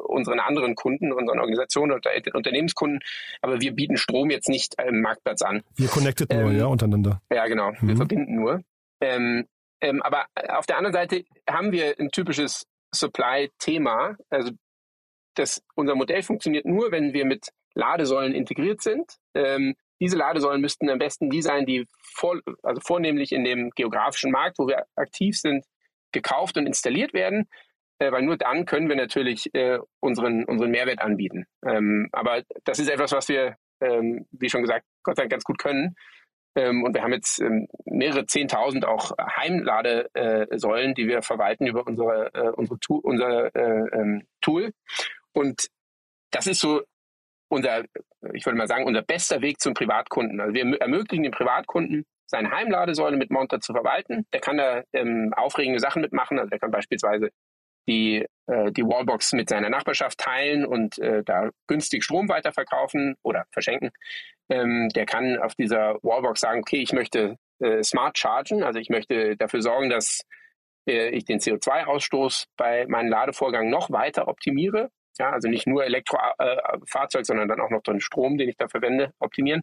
unseren 0.07 0.39
anderen 0.39 0.75
Kunden, 0.75 1.12
unseren 1.12 1.39
Organisationen 1.39 1.91
und 1.91 2.33
Unternehmenskunden. 2.33 3.01
Aber 3.41 3.59
wir 3.59 3.74
bieten 3.74 3.97
Strom 3.97 4.29
jetzt 4.29 4.47
nicht 4.47 4.75
im 4.81 5.01
Marktplatz 5.01 5.41
an. 5.41 5.63
Ihr 5.77 5.89
connectet 5.89 6.31
ähm, 6.31 6.43
nur, 6.43 6.51
ja, 6.53 6.65
untereinander. 6.67 7.21
Ja, 7.29 7.45
genau. 7.47 7.71
Mhm. 7.71 7.88
Wir 7.89 7.95
verbinden 7.97 8.36
nur. 8.36 8.62
Ähm, 9.01 9.45
ähm, 9.81 10.01
aber 10.01 10.27
auf 10.47 10.65
der 10.65 10.77
anderen 10.77 10.93
Seite 10.93 11.25
haben 11.47 11.74
wir 11.74 12.00
ein 12.00 12.09
typisches 12.09 12.65
Supply-Thema. 12.95 14.15
Also 14.29 14.51
das, 15.36 15.62
unser 15.75 15.95
Modell 15.95 16.24
funktioniert 16.24 16.65
nur, 16.65 16.91
wenn 16.93 17.12
wir 17.12 17.25
mit 17.25 17.50
Ladesäulen 17.74 18.33
integriert 18.33 18.81
sind. 18.81 19.17
Ähm, 19.36 19.75
diese 20.00 20.18
Ladesäulen 20.18 20.62
müssten 20.62 20.89
am 20.89 21.00
besten 21.00 21.30
die 21.30 21.42
sein, 21.42 21.66
die 21.66 21.88
vor, 22.01 22.39
also 22.63 22.82
vornehmlich 22.82 23.32
in 23.32 23.44
dem 23.44 23.72
geografischen 23.72 24.32
Markt, 24.32 24.60
wo 24.60 24.68
wir 24.68 24.86
aktiv 24.96 25.38
sind, 25.38 25.66
gekauft 26.12 26.58
und 26.58 26.68
installiert 26.68 27.13
werden, 27.13 27.48
äh, 28.00 28.12
weil 28.12 28.24
nur 28.24 28.38
dann 28.38 28.66
können 28.66 28.89
wir 28.89 28.96
natürlich 28.96 29.54
äh, 29.54 29.80
unseren, 30.00 30.46
unseren 30.46 30.72
Mehrwert 30.72 31.01
anbieten. 31.01 31.46
Ähm, 31.66 32.10
aber 32.12 32.44
das 32.63 32.80
ist 32.80 32.89
etwas, 32.89 33.12
was 33.12 33.27
wir, 33.27 33.56
ähm, 33.82 34.25
wie 34.32 34.50
schon 34.50 34.62
gesagt, 34.62 34.86
Gott 35.04 35.16
sei 35.16 35.24
Dank 35.24 35.32
ganz 35.32 35.44
gut 35.44 35.58
können. 35.58 35.96
Ähm, 36.56 36.84
und 36.84 36.96
wir 36.96 37.04
haben 37.04 37.13
jetzt 37.13 37.39
ähm, 37.39 37.68
mehrere 37.86 38.25
Zehntausend 38.25 38.86
auch 38.86 39.12
Heimladesäulen, 39.20 40.96
die 40.96 41.08
wir 41.08 41.22
verwalten 41.22 41.68
über 41.68 41.86
unsere, 41.86 42.34
äh, 42.34 42.50
unsere 42.50 42.80
tu 42.80 42.98
unser 42.98 43.56
äh, 43.56 43.88
ähm, 43.94 44.24
Tool. 44.42 44.72
Und 45.34 45.68
das 46.32 46.48
ist 46.48 46.60
so 46.60 46.82
unser, 47.50 47.84
ich 48.34 48.46
würde 48.46 48.58
mal 48.58 48.68
sagen, 48.68 48.86
unser 48.86 49.01
bester 49.01 49.42
Weg 49.42 49.60
zum 49.60 49.74
Privatkunden. 49.74 50.39
Also 50.39 50.54
wir 50.54 50.82
ermöglichen 50.82 51.24
dem 51.24 51.32
Privatkunden, 51.32 52.06
seine 52.25 52.51
Heimladesäule 52.51 53.18
mit 53.18 53.32
Monta 53.32 53.60
zu 53.60 53.74
verwalten. 53.74 54.25
Der 54.34 54.42
kann 54.42 54.58
da 54.58 54.84
ähm, 54.94 55.34
aufregende 55.36 55.80
Sachen 55.80 56.01
mitmachen. 56.01 56.39
Also 56.39 56.50
der 56.50 56.60
kann 56.60 56.72
beispielsweise 56.72 57.30
die, 57.88 58.25
äh, 58.48 58.72
die 58.72 58.84
Wallbox 58.84 59.34
mit 59.34 59.50
seiner 59.50 59.70
Nachbarschaft 59.70 60.18
teilen 60.18 60.66
und 60.66 61.00
äh, 61.00 61.24
da 61.24 61.50
günstig 61.68 62.04
Strom 62.04 62.27
weiterverkaufen 62.27 63.16
oder 63.24 63.46
verschenken. 63.51 63.92
Ähm, 64.50 64.89
der 64.89 65.06
kann 65.06 65.38
auf 65.38 65.56
dieser 65.56 65.96
Wallbox 66.04 66.42
sagen, 66.42 66.60
okay, 66.60 66.82
ich 66.82 66.92
möchte 66.92 67.38
äh, 67.60 67.82
smart 67.84 68.18
chargen, 68.18 68.63
also 68.63 68.80
ich 68.80 68.89
möchte 68.89 69.38
dafür 69.38 69.62
sorgen, 69.62 69.89
dass 69.89 70.22
äh, 70.88 71.10
ich 71.10 71.25
den 71.25 71.39
CO2-Ausstoß 71.39 72.46
bei 72.58 72.86
meinem 72.88 73.10
Ladevorgang 73.10 73.70
noch 73.70 73.92
weiter 73.92 74.27
optimiere. 74.27 74.89
Ja, 75.17 75.31
also 75.31 75.47
nicht 75.47 75.67
nur 75.67 75.83
Elektrofahrzeug, 75.83 77.21
äh, 77.21 77.25
sondern 77.25 77.47
dann 77.47 77.62
auch 77.62 77.69
noch 77.69 77.81
den 77.81 78.01
Strom, 78.01 78.38
den 78.38 78.50
ich 78.50 78.57
da 78.57 78.67
verwende, 78.67 79.13
optimieren. 79.19 79.62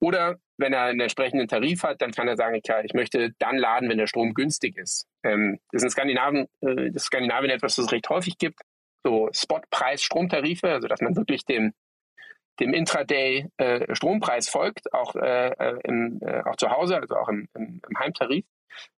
Oder 0.00 0.36
wenn 0.58 0.72
er 0.72 0.82
einen 0.82 1.00
entsprechenden 1.00 1.48
Tarif 1.48 1.82
hat, 1.82 2.00
dann 2.02 2.12
kann 2.12 2.28
er 2.28 2.36
sagen, 2.36 2.60
ja, 2.64 2.82
ich 2.82 2.94
möchte 2.94 3.32
dann 3.38 3.56
laden, 3.56 3.88
wenn 3.88 3.98
der 3.98 4.06
Strom 4.06 4.34
günstig 4.34 4.76
ist. 4.76 5.06
Ähm, 5.22 5.58
das 5.70 5.80
ist 5.80 5.84
in 5.84 5.90
Skandinavien, 5.90 6.48
äh, 6.60 6.90
das 6.90 7.04
Skandinavien 7.04 7.50
etwas, 7.50 7.76
das 7.76 7.86
es 7.86 7.92
recht 7.92 8.08
häufig 8.08 8.38
gibt. 8.38 8.60
So 9.04 9.28
Spotpreis-Stromtarife, 9.32 10.68
also 10.68 10.88
dass 10.88 11.00
man 11.00 11.16
wirklich 11.16 11.44
dem, 11.44 11.72
dem 12.58 12.72
Intraday 12.72 13.48
äh, 13.58 13.94
Strompreis 13.94 14.48
folgt, 14.48 14.92
auch, 14.92 15.14
äh, 15.14 15.50
äh 15.50 15.78
im, 15.84 16.20
äh, 16.22 16.42
auch 16.42 16.56
zu 16.56 16.70
Hause, 16.70 16.96
also 16.96 17.16
auch 17.16 17.28
im, 17.28 17.48
im, 17.54 17.80
im 17.88 17.98
Heimtarif. 17.98 18.44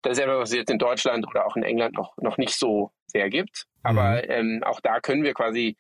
Das 0.02 0.14
ist 0.14 0.24
etwas, 0.24 0.40
was 0.40 0.50
es 0.50 0.56
jetzt 0.56 0.72
in 0.72 0.80
Deutschland 0.80 1.28
oder 1.28 1.46
auch 1.46 1.56
in 1.56 1.64
England 1.64 1.96
noch, 1.96 2.16
noch 2.18 2.38
nicht 2.38 2.56
so 2.56 2.92
sehr 3.06 3.30
gibt. 3.30 3.66
Aber 3.84 4.22
mhm. 4.24 4.30
ähm, 4.30 4.64
auch 4.64 4.80
da 4.82 5.00
können 5.00 5.24
wir 5.24 5.34
quasi 5.34 5.78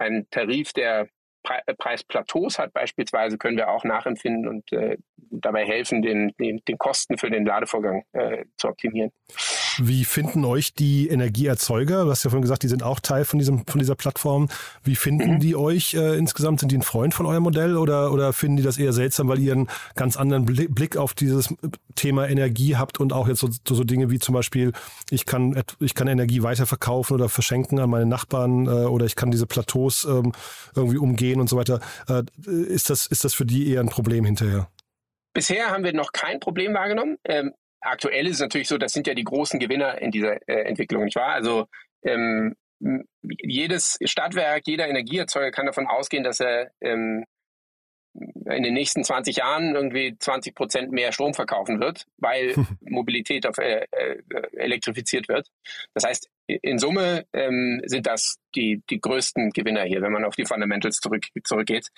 einen 0.00 0.28
Tarif, 0.30 0.72
der 0.72 1.08
Pre 1.42 1.62
äh, 1.66 1.74
Preisplateaus 1.74 2.58
hat 2.58 2.72
beispielsweise, 2.72 3.38
können 3.38 3.56
wir 3.56 3.70
auch 3.70 3.84
nachempfinden 3.84 4.46
und 4.46 4.72
äh, 4.72 4.98
dabei 5.16 5.64
helfen, 5.64 6.02
den, 6.02 6.34
den, 6.38 6.60
den 6.66 6.78
Kosten 6.78 7.16
für 7.16 7.30
den 7.30 7.46
Ladevorgang 7.46 8.04
äh, 8.12 8.44
zu 8.56 8.68
optimieren. 8.68 9.10
Wie 9.82 10.04
finden 10.04 10.44
euch 10.44 10.74
die 10.74 11.08
Energieerzeuger? 11.08 12.04
Du 12.04 12.10
hast 12.10 12.22
ja 12.24 12.30
vorhin 12.30 12.42
gesagt, 12.42 12.62
die 12.62 12.68
sind 12.68 12.82
auch 12.82 13.00
Teil 13.00 13.24
von, 13.24 13.38
diesem, 13.38 13.64
von 13.66 13.78
dieser 13.78 13.94
Plattform. 13.94 14.48
Wie 14.84 14.94
finden 14.94 15.34
mhm. 15.34 15.40
die 15.40 15.56
euch 15.56 15.94
äh, 15.94 16.18
insgesamt? 16.18 16.60
Sind 16.60 16.70
die 16.70 16.76
ein 16.76 16.82
Freund 16.82 17.14
von 17.14 17.24
eurem 17.24 17.42
Modell 17.42 17.76
oder, 17.76 18.12
oder 18.12 18.32
finden 18.32 18.58
die 18.58 18.62
das 18.62 18.76
eher 18.76 18.92
seltsam, 18.92 19.28
weil 19.28 19.38
ihr 19.38 19.52
einen 19.52 19.68
ganz 19.94 20.16
anderen 20.16 20.44
Blick 20.44 20.96
auf 20.96 21.14
dieses 21.14 21.54
Thema 21.94 22.28
Energie 22.28 22.76
habt 22.76 23.00
und 23.00 23.12
auch 23.12 23.26
jetzt 23.26 23.40
so, 23.40 23.48
so, 23.66 23.84
Dinge 23.84 24.10
wie 24.10 24.18
zum 24.18 24.34
Beispiel, 24.34 24.72
ich 25.10 25.24
kann, 25.24 25.62
ich 25.80 25.94
kann 25.94 26.08
Energie 26.08 26.42
weiterverkaufen 26.42 27.14
oder 27.14 27.28
verschenken 27.28 27.78
an 27.78 27.90
meine 27.90 28.06
Nachbarn 28.06 28.66
äh, 28.66 28.70
oder 28.70 29.06
ich 29.06 29.16
kann 29.16 29.30
diese 29.30 29.46
Plateaus 29.46 30.04
ähm, 30.04 30.32
irgendwie 30.76 30.98
umgehen 30.98 31.40
und 31.40 31.48
so 31.48 31.56
weiter. 31.56 31.80
Äh, 32.08 32.24
ist, 32.46 32.90
das, 32.90 33.06
ist 33.06 33.24
das 33.24 33.32
für 33.32 33.46
die 33.46 33.70
eher 33.70 33.80
ein 33.80 33.88
Problem 33.88 34.24
hinterher? 34.24 34.68
Bisher 35.32 35.70
haben 35.70 35.84
wir 35.84 35.94
noch 35.94 36.12
kein 36.12 36.40
Problem 36.40 36.74
wahrgenommen. 36.74 37.16
Ähm, 37.24 37.52
aktuell 37.80 38.26
ist 38.26 38.36
es 38.36 38.40
natürlich 38.40 38.68
so, 38.68 38.78
das 38.78 38.92
sind 38.92 39.06
ja 39.06 39.14
die 39.14 39.24
großen 39.24 39.58
Gewinner 39.58 40.00
in 40.00 40.10
dieser 40.10 40.36
äh, 40.48 40.64
Entwicklung, 40.64 41.04
nicht 41.04 41.16
wahr? 41.16 41.32
Also 41.32 41.66
ähm, 42.02 42.56
jedes 43.22 43.98
Stadtwerk, 44.04 44.62
jeder 44.66 44.88
Energieerzeuger 44.88 45.50
kann 45.50 45.66
davon 45.66 45.86
ausgehen, 45.86 46.24
dass 46.24 46.40
er 46.40 46.70
ähm, 46.80 47.24
in 48.14 48.62
den 48.62 48.74
nächsten 48.74 49.04
20 49.04 49.36
Jahren 49.36 49.74
irgendwie 49.74 50.16
20 50.18 50.54
Prozent 50.54 50.92
mehr 50.92 51.12
Strom 51.12 51.34
verkaufen 51.34 51.80
wird, 51.80 52.06
weil 52.16 52.54
Mobilität 52.80 53.46
auf 53.46 53.58
äh, 53.58 53.86
äh, 53.90 54.22
elektrifiziert 54.56 55.28
wird. 55.28 55.48
Das 55.94 56.04
heißt, 56.04 56.28
in 56.46 56.78
Summe 56.78 57.26
ähm, 57.32 57.80
sind 57.84 58.06
das 58.06 58.38
die, 58.56 58.82
die 58.90 59.00
größten 59.00 59.50
Gewinner 59.50 59.84
hier, 59.84 60.02
wenn 60.02 60.12
man 60.12 60.24
auf 60.24 60.34
die 60.34 60.44
Fundamentals 60.44 60.98
zurück, 60.98 61.26
zurückgeht. 61.44 61.88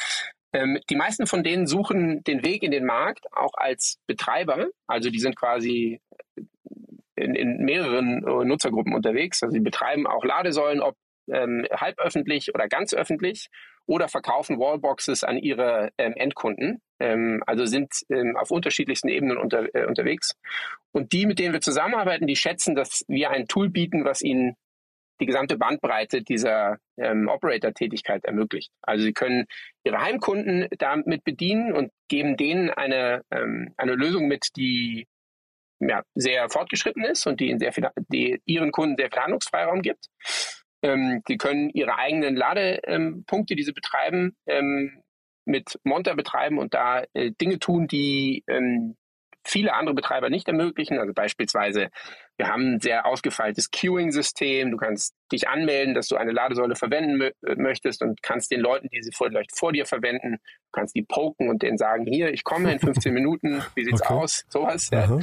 Ähm, 0.53 0.79
die 0.91 0.97
meisten 0.97 1.27
von 1.27 1.43
denen 1.43 1.67
suchen 1.67 2.23
den 2.25 2.45
Weg 2.45 2.63
in 2.63 2.71
den 2.71 2.85
Markt 2.85 3.27
auch 3.33 3.53
als 3.55 3.99
Betreiber. 4.07 4.69
Also 4.87 5.11
die 5.11 5.21
sind 5.21 5.37
quasi 5.37 6.01
in, 7.17 7.35
in 7.35 7.59
mehreren 7.59 8.25
äh, 8.27 8.45
Nutzergruppen 8.45 8.95
unterwegs. 8.95 9.43
Also 9.43 9.53
sie 9.53 9.61
betreiben 9.61 10.07
auch 10.07 10.25
Ladesäulen, 10.25 10.81
ob 10.81 10.97
ähm, 11.31 11.67
halböffentlich 11.71 12.55
oder 12.55 12.69
ganz 12.69 12.95
öffentlich 12.95 13.49
oder 13.87 14.09
verkaufen 14.09 14.59
Wallboxes 14.59 15.25
an 15.25 15.39
ihre 15.39 15.91
ähm, 15.99 16.15
Endkunden. 16.17 16.81
Ähm, 17.01 17.43
also 17.47 17.65
sind 17.65 17.93
ähm, 18.11 18.37
auf 18.37 18.51
unterschiedlichsten 18.51 19.09
Ebenen 19.09 19.37
unter, 19.37 19.75
äh, 19.75 19.87
unterwegs. 19.87 20.35
Und 20.93 21.13
die, 21.13 21.27
mit 21.27 21.39
denen 21.39 21.53
wir 21.53 21.61
zusammenarbeiten, 21.61 22.27
die 22.27 22.37
schätzen, 22.37 22.75
dass 22.75 23.05
wir 23.09 23.31
ein 23.31 23.49
Tool 23.49 23.71
bieten, 23.71 24.05
was 24.05 24.23
ihnen 24.23 24.57
die 25.23 25.27
gesamte 25.27 25.57
Bandbreite 25.57 26.23
dieser 26.23 26.79
ähm, 26.99 27.29
Operator-Tätigkeit 27.29 28.25
ermöglicht. 28.25 28.73
Also 28.83 29.05
sie 29.05 29.13
können 29.13 29.47
ihre 29.85 30.03
Heimkunden 30.03 30.67
damit 30.79 31.23
bedienen 31.23 31.73
und 31.73 31.93
geben 32.09 32.37
denen 32.37 32.71
eine, 32.71 33.23
ähm, 33.31 33.73
eine 33.77 33.95
Lösung 33.95 34.27
mit, 34.27 34.49
die 34.57 35.07
ja, 35.79 36.03
sehr 36.17 36.51
fortgeschritten 36.51 37.05
ist 37.05 37.25
und 37.29 37.39
die, 37.39 37.51
in 37.51 37.61
sehr 37.61 37.73
viel, 37.73 37.89
die 38.09 38.41
ihren 38.47 38.73
Kunden 38.73 38.97
sehr 38.97 39.11
viel 39.13 39.23
Handlungsfreiraum 39.23 39.81
gibt. 39.81 40.07
Ähm, 40.83 41.23
die 41.29 41.37
können 41.37 41.71
ihre 41.71 41.97
eigenen 41.97 42.35
Ladepunkte, 42.35 43.55
die 43.55 43.63
sie 43.63 43.73
betreiben, 43.73 44.35
ähm, 44.47 45.03
mit 45.45 45.79
Monta 45.85 46.15
betreiben 46.15 46.59
und 46.59 46.75
da 46.75 47.05
äh, 47.15 47.31
Dinge 47.31 47.61
tun, 47.61 47.87
die 47.87 48.43
ähm, 48.49 48.97
viele 49.45 49.75
andere 49.75 49.95
Betreiber 49.95 50.31
nicht 50.31 50.49
ermöglichen. 50.49 50.99
Also 50.99 51.13
beispielsweise, 51.13 51.89
wir 52.37 52.49
haben 52.49 52.75
ein 52.75 52.81
sehr 52.81 53.07
ausgefeiltes 53.07 53.71
Queuing-System. 53.71 54.71
Du 54.71 54.77
kannst 54.77 55.15
dich 55.31 55.49
anmelden, 55.49 55.95
dass 55.95 56.09
du 56.09 56.17
eine 56.17 56.33
Ladesäule 56.33 56.77
verwenden 56.77 57.31
möchtest 57.57 58.03
und 58.03 58.23
kannst 58.23 58.51
den 58.51 58.61
Leuten, 58.61 58.89
die 58.89 59.03
sie 59.03 59.13
vielleicht 59.13 59.57
vor 59.57 59.73
dir 59.73 59.87
verwenden, 59.87 60.39
kannst 60.73 60.95
die 60.95 61.03
poken 61.03 61.49
und 61.49 61.63
denen 61.63 61.79
sagen, 61.79 62.07
hier, 62.07 62.33
ich 62.33 62.45
komme 62.45 62.73
in 62.73 62.79
15 62.79 63.13
Minuten, 63.15 63.63
wie 63.75 63.85
sieht's 63.85 64.03
okay. 64.03 64.15
aus? 64.15 64.45
Sowas. 64.49 64.91
Ja. 64.93 65.19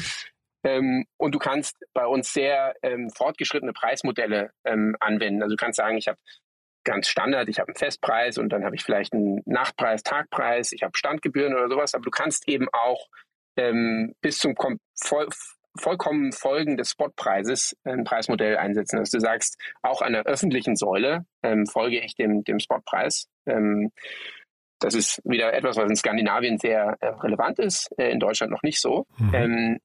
Ähm, 0.63 1.05
und 1.17 1.33
du 1.33 1.39
kannst 1.39 1.77
bei 1.93 2.05
uns 2.05 2.33
sehr 2.33 2.75
ähm, 2.83 3.09
fortgeschrittene 3.09 3.71
Preismodelle 3.73 4.51
ähm, 4.65 4.95
anwenden. 4.99 5.41
Also 5.41 5.55
du 5.55 5.63
kannst 5.63 5.77
sagen, 5.77 5.97
ich 5.97 6.07
habe 6.07 6.17
ganz 6.83 7.07
Standard, 7.07 7.49
ich 7.49 7.59
habe 7.59 7.69
einen 7.69 7.75
Festpreis 7.75 8.37
und 8.37 8.49
dann 8.49 8.65
habe 8.65 8.75
ich 8.75 8.83
vielleicht 8.83 9.13
einen 9.13 9.41
Nachtpreis, 9.45 10.03
Tagpreis, 10.03 10.71
ich 10.71 10.83
habe 10.83 10.97
Standgebühren 10.97 11.53
oder 11.53 11.69
sowas, 11.69 11.93
aber 11.93 12.03
du 12.03 12.11
kannst 12.11 12.47
eben 12.47 12.67
auch 12.71 13.07
ähm, 13.59 14.13
bis 14.21 14.37
zum 14.37 14.55
voll, 14.95 15.27
vollkommen 15.77 16.31
Folgen 16.31 16.77
des 16.77 16.91
Spotpreises 16.91 17.75
ein 17.83 18.03
Preismodell 18.03 18.57
einsetzen. 18.57 18.97
Dass 18.97 19.11
du 19.11 19.19
sagst, 19.19 19.57
auch 19.81 20.01
an 20.01 20.13
der 20.13 20.23
öffentlichen 20.23 20.75
Säule 20.75 21.25
ähm, 21.43 21.65
folge 21.67 21.99
ich 21.99 22.15
dem, 22.15 22.43
dem 22.43 22.59
Spotpreis. 22.59 23.27
Ähm, 23.45 23.91
das 24.79 24.95
ist 24.95 25.21
wieder 25.25 25.53
etwas, 25.53 25.75
was 25.75 25.89
in 25.89 25.95
Skandinavien 25.95 26.57
sehr 26.57 26.95
äh, 27.01 27.07
relevant 27.07 27.59
ist, 27.59 27.89
äh, 27.97 28.09
in 28.11 28.19
Deutschland 28.19 28.51
noch 28.51 28.63
nicht 28.63 28.79
so. 28.79 29.05
Mhm. 29.17 29.33
Ähm, 29.33 29.79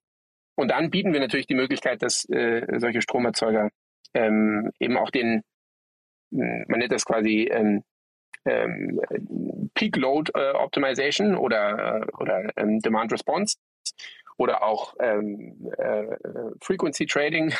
und 0.57 0.69
dann 0.71 0.90
bieten 0.90 1.12
wir 1.12 1.21
natürlich 1.21 1.49
die 1.49 1.57
Möglichkeit, 1.57 2.00
dass 2.02 2.28
äh, 2.28 2.64
solche 2.78 3.02
Stromerzeuger 3.02 3.71
ähm, 4.14 4.71
eben 4.78 4.97
auch 4.97 5.11
den, 5.11 5.43
man 6.31 6.78
nennt 6.78 6.93
das 6.93 7.04
quasi 7.04 7.50
ähm, 8.44 9.00
Peak 9.74 9.96
Load 9.96 10.32
äh, 10.34 10.52
Optimization 10.52 11.36
oder, 11.36 12.02
äh, 12.02 12.22
oder 12.22 12.50
ähm, 12.56 12.80
Demand 12.80 13.12
Response 13.12 13.56
oder 14.36 14.62
auch 14.62 14.94
ähm, 15.00 15.70
äh, 15.78 16.16
Frequency 16.60 17.06
Trading. 17.06 17.52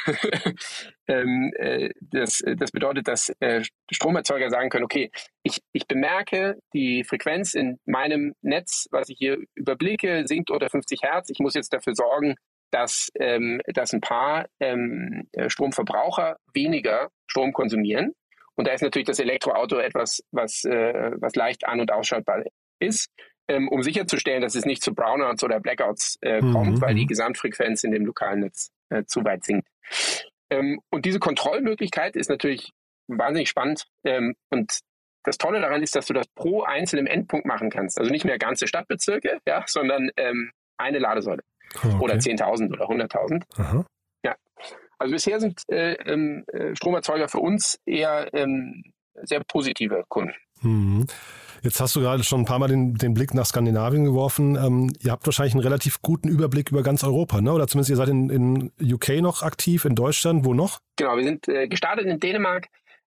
ähm, 1.09 1.53
äh, 1.57 1.91
das, 2.01 2.43
das 2.57 2.73
bedeutet, 2.73 3.07
dass 3.09 3.33
äh, 3.41 3.63
Stromerzeuger 3.93 4.51
sagen 4.51 4.71
können, 4.71 4.85
okay, 4.85 5.11
ich, 5.43 5.61
ich 5.73 5.87
bemerke, 5.87 6.59
die 6.73 7.05
Frequenz 7.05 7.55
in 7.55 7.79
meinem 7.85 8.35
Netz, 8.43 8.89
was 8.91 9.09
ich 9.09 9.19
hier 9.19 9.39
überblicke, 9.55 10.27
sinkt 10.27 10.51
unter 10.51 10.69
50 10.69 11.03
Hertz. 11.03 11.31
Ich 11.31 11.39
muss 11.39 11.55
jetzt 11.55 11.73
dafür 11.73 11.95
sorgen, 11.95 12.35
dass, 12.71 13.09
ähm, 13.21 13.61
dass 13.73 13.93
ein 13.93 14.01
paar 14.01 14.47
ähm, 14.59 15.29
Stromverbraucher 15.47 16.39
weniger 16.53 17.11
Strom 17.29 17.53
konsumieren. 17.53 18.15
Und 18.57 18.67
da 18.69 18.73
ist 18.73 18.83
natürlich 18.83 19.07
das 19.07 19.19
Elektroauto 19.19 19.79
etwas, 19.79 20.23
was, 20.31 20.65
äh, 20.65 21.11
was 21.17 21.35
leicht 21.35 21.67
an- 21.67 21.81
und 21.81 21.93
ausschaltbar 21.93 22.45
ist, 22.79 23.09
ähm, 23.49 23.69
um 23.69 23.83
sicherzustellen, 23.83 24.43
dass 24.43 24.55
es 24.55 24.65
nicht 24.65 24.83
zu 24.83 24.95
Brownouts 24.95 25.43
oder 25.45 25.61
Blackouts 25.61 26.17
äh, 26.23 26.41
mhm. 26.41 26.53
kommt, 26.53 26.81
weil 26.81 26.95
die 26.95 27.03
mhm. 27.03 27.09
Gesamtfrequenz 27.09 27.85
in 27.85 27.91
dem 27.91 28.07
lokalen 28.07 28.41
Netz 28.41 28.71
äh, 28.91 29.05
zu 29.05 29.25
weit 29.25 29.45
sinkt. 29.45 29.69
Ähm, 30.51 30.81
und 30.91 31.05
diese 31.05 31.19
Kontrollmöglichkeit 31.19 32.17
ist 32.17 32.31
natürlich 32.31 32.73
wahnsinnig 33.09 33.49
spannend. 33.49 33.87
Ähm, 34.05 34.35
und 34.51 34.81
das 35.25 35.39
Tolle 35.39 35.61
daran 35.61 35.83
ist, 35.83 35.97
dass 35.97 36.07
du 36.07 36.13
das 36.13 36.27
pro 36.35 36.63
einzelnen 36.63 37.07
Endpunkt 37.07 37.47
machen 37.47 37.71
kannst. 37.71 37.99
Also 37.99 38.11
nicht 38.11 38.25
mehr 38.25 38.39
ganze 38.39 38.67
Stadtbezirke, 38.67 39.39
ja, 39.47 39.65
sondern 39.67 40.11
ähm, 40.17 40.51
eine 40.77 40.99
Ladesäule. 40.99 41.43
Okay. 41.77 41.97
Oder 42.01 42.15
10.000 42.15 42.73
oder 42.73 42.89
100.000. 42.89 43.43
Also 44.99 45.13
bisher 45.13 45.41
sind 45.41 45.63
äh, 45.69 45.95
ähm, 45.95 46.45
äh, 46.53 46.75
Stromerzeuger 46.75 47.29
für 47.29 47.39
uns 47.39 47.79
eher 47.87 48.29
ähm, 48.33 48.83
sehr 49.23 49.43
positive 49.45 50.05
Kunden. 50.09 50.35
Mhm. 50.63 51.07
Jetzt 51.63 51.81
hast 51.81 51.97
du 51.97 52.01
gerade 52.01 52.23
schon 52.25 52.43
ein 52.43 52.45
paar 52.45 52.59
Mal 52.59 52.69
den, 52.69 52.95
den 52.95 53.15
Blick 53.15 53.33
nach 53.33 53.47
Skandinavien 53.47 54.05
geworfen. 54.05 54.57
Ähm, 54.57 54.93
ihr 55.01 55.13
habt 55.13 55.25
wahrscheinlich 55.25 55.55
einen 55.55 55.63
relativ 55.63 56.03
guten 56.03 56.29
Überblick 56.29 56.71
über 56.71 56.83
ganz 56.83 57.03
Europa, 57.05 57.41
ne? 57.41 57.53
oder 57.53 57.67
zumindest 57.67 57.91
ihr 57.91 57.97
seid 57.97 58.09
in, 58.09 58.29
in 58.29 58.73
UK 58.83 59.23
noch 59.23 59.43
aktiv, 59.43 59.87
in 59.87 59.95
Deutschland, 59.95 60.45
wo 60.45 60.53
noch? 60.53 60.81
Genau, 60.97 61.17
wir 61.17 61.25
sind 61.25 61.49
äh, 61.49 61.67
gestartet 61.67 62.05
in 62.05 62.21
Dänemark 62.21 62.69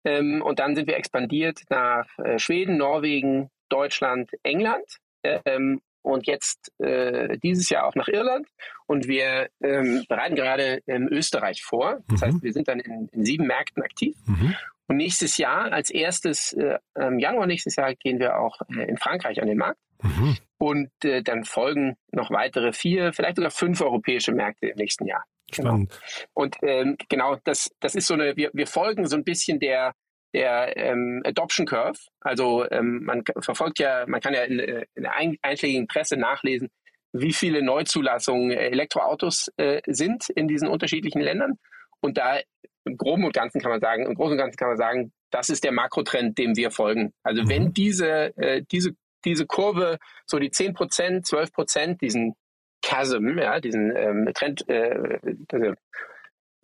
ähm, 0.05 0.41
und 0.41 0.61
dann 0.61 0.75
sind 0.75 0.89
wir 0.89 0.97
expandiert 0.97 1.61
nach 1.69 2.07
äh, 2.19 2.39
Schweden, 2.39 2.79
Norwegen, 2.79 3.51
Deutschland, 3.69 4.31
England. 4.43 4.85
Ähm, 5.23 5.83
und 6.09 6.27
jetzt 6.27 6.73
äh, 6.79 7.39
dieses 7.39 7.69
Jahr 7.69 7.87
auch 7.87 7.95
nach 7.95 8.09
Irland. 8.09 8.49
Und 8.87 9.07
wir 9.07 9.51
ähm, 9.63 10.05
bereiten 10.09 10.37
gerade 10.37 10.81
ähm, 10.87 11.09
Österreich 11.11 11.63
vor. 11.63 11.99
Das 12.09 12.21
mhm. 12.21 12.27
heißt, 12.27 12.43
wir 12.43 12.53
sind 12.53 12.69
dann 12.69 12.81
in, 12.81 13.09
in 13.13 13.25
sieben 13.25 13.47
Märkten 13.47 13.83
aktiv. 13.83 14.17
Mhm. 14.27 14.55
Und 14.87 14.97
nächstes 14.97 15.37
Jahr, 15.37 15.71
als 15.71 15.91
erstes, 15.91 16.55
äh, 16.55 16.79
im 16.99 17.19
Januar 17.19 17.47
nächstes 17.47 17.77
Jahr, 17.77 17.95
gehen 17.95 18.19
wir 18.19 18.39
auch 18.39 18.59
äh, 18.75 18.89
in 18.89 18.97
Frankreich 18.97 19.41
an 19.43 19.49
den 19.49 19.59
Markt. 19.59 19.79
Mhm. 20.03 20.39
Und 20.57 20.91
äh, 21.05 21.23
dann 21.23 21.45
folgen 21.45 21.97
noch 22.11 22.31
weitere 22.31 22.73
vier, 22.73 23.13
vielleicht 23.13 23.37
sogar 23.37 23.51
fünf 23.51 23.81
europäische 23.83 24.33
Märkte 24.33 24.69
im 24.69 24.77
nächsten 24.77 25.07
Jahr. 25.07 25.25
Genau. 25.53 25.69
Spannend. 25.69 25.91
Genau. 25.91 26.29
Und 26.33 26.57
ähm, 26.63 26.97
genau, 27.11 27.37
das, 27.45 27.71
das 27.81 27.95
ist 27.95 28.07
so 28.07 28.15
eine, 28.15 28.35
wir, 28.37 28.51
wir 28.55 28.67
folgen 28.67 29.07
so 29.07 29.17
ein 29.17 29.25
bisschen 29.25 29.61
der, 29.61 29.93
der 30.35 30.77
ähm, 30.77 31.23
Adoption 31.25 31.67
Curve. 31.67 31.99
Also 32.21 32.69
ähm, 32.71 33.05
man 33.05 33.23
verfolgt 33.41 33.79
ja, 33.79 34.05
man 34.07 34.21
kann 34.21 34.35
ja 34.35 34.43
in, 34.43 34.59
in 34.59 35.03
der 35.03 35.15
einschlägigen 35.43 35.87
Presse 35.87 36.17
nachlesen, 36.17 36.71
wie 37.13 37.33
viele 37.33 37.63
Neuzulassungen 37.63 38.51
Elektroautos 38.51 39.51
äh, 39.57 39.81
sind 39.87 40.29
in 40.31 40.49
diesen 40.49 40.69
unterschiedlichen 40.69 41.21
Ländern. 41.21 41.59
Und 42.01 42.19
da 42.19 42.39
im 42.85 42.97
Groben 42.97 43.25
und 43.25 43.33
Ganzen 43.33 43.61
kann 43.61 43.71
man 43.71 43.81
sagen, 43.81 44.07
im 44.07 44.15
Großen 44.15 44.33
und 44.33 44.39
Ganzen 44.39 44.57
kann 44.57 44.69
man 44.69 44.77
sagen, 44.77 45.13
das 45.31 45.49
ist 45.49 45.65
der 45.65 45.73
Makrotrend, 45.73 46.39
dem 46.39 46.57
wir 46.57 46.71
folgen. 46.71 47.13
Also 47.23 47.43
mhm. 47.43 47.49
wenn 47.49 47.73
diese, 47.73 48.37
äh, 48.37 48.63
diese, 48.71 48.93
diese 49.25 49.47
Kurve, 49.47 49.99
so 50.27 50.39
die 50.39 50.51
10 50.51 50.75
Prozent, 50.75 51.27
12 51.27 51.53
Prozent, 51.53 52.01
diesen 52.01 52.35
Chasm, 52.83 53.39
ja, 53.39 53.61
diesen 53.61 53.95
ähm, 53.97 54.31
Trend, 54.35 54.69
äh, 54.69 55.19
also, 55.53 55.75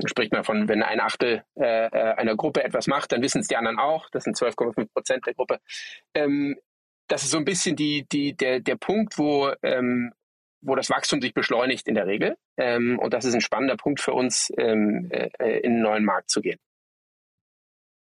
spricht 0.06 0.32
man 0.32 0.44
von, 0.44 0.68
wenn 0.68 0.82
ein 0.82 1.00
Achtel 1.00 1.44
äh, 1.56 1.86
äh, 1.86 2.14
einer 2.14 2.36
Gruppe 2.36 2.64
etwas 2.64 2.86
macht, 2.86 3.12
dann 3.12 3.22
wissen 3.22 3.40
es 3.40 3.48
die 3.48 3.56
anderen 3.56 3.78
auch. 3.78 4.08
Das 4.10 4.24
sind 4.24 4.36
12,5 4.36 4.92
Prozent 4.92 5.26
der 5.26 5.34
Gruppe. 5.34 5.60
Ähm, 6.14 6.56
das 7.08 7.22
ist 7.22 7.30
so 7.30 7.38
ein 7.38 7.44
bisschen 7.44 7.76
die, 7.76 8.06
die, 8.10 8.34
der, 8.34 8.60
der 8.60 8.76
Punkt, 8.76 9.18
wo, 9.18 9.52
ähm, 9.62 10.12
wo 10.62 10.74
das 10.74 10.90
Wachstum 10.90 11.20
sich 11.20 11.34
beschleunigt 11.34 11.86
in 11.86 11.94
der 11.94 12.06
Regel. 12.06 12.36
Ähm, 12.56 12.98
und 12.98 13.12
das 13.12 13.24
ist 13.24 13.34
ein 13.34 13.40
spannender 13.40 13.76
Punkt 13.76 14.00
für 14.00 14.12
uns, 14.12 14.50
ähm, 14.56 15.08
äh, 15.10 15.58
in 15.60 15.72
einen 15.72 15.82
neuen 15.82 16.04
Markt 16.04 16.30
zu 16.30 16.40
gehen. 16.40 16.58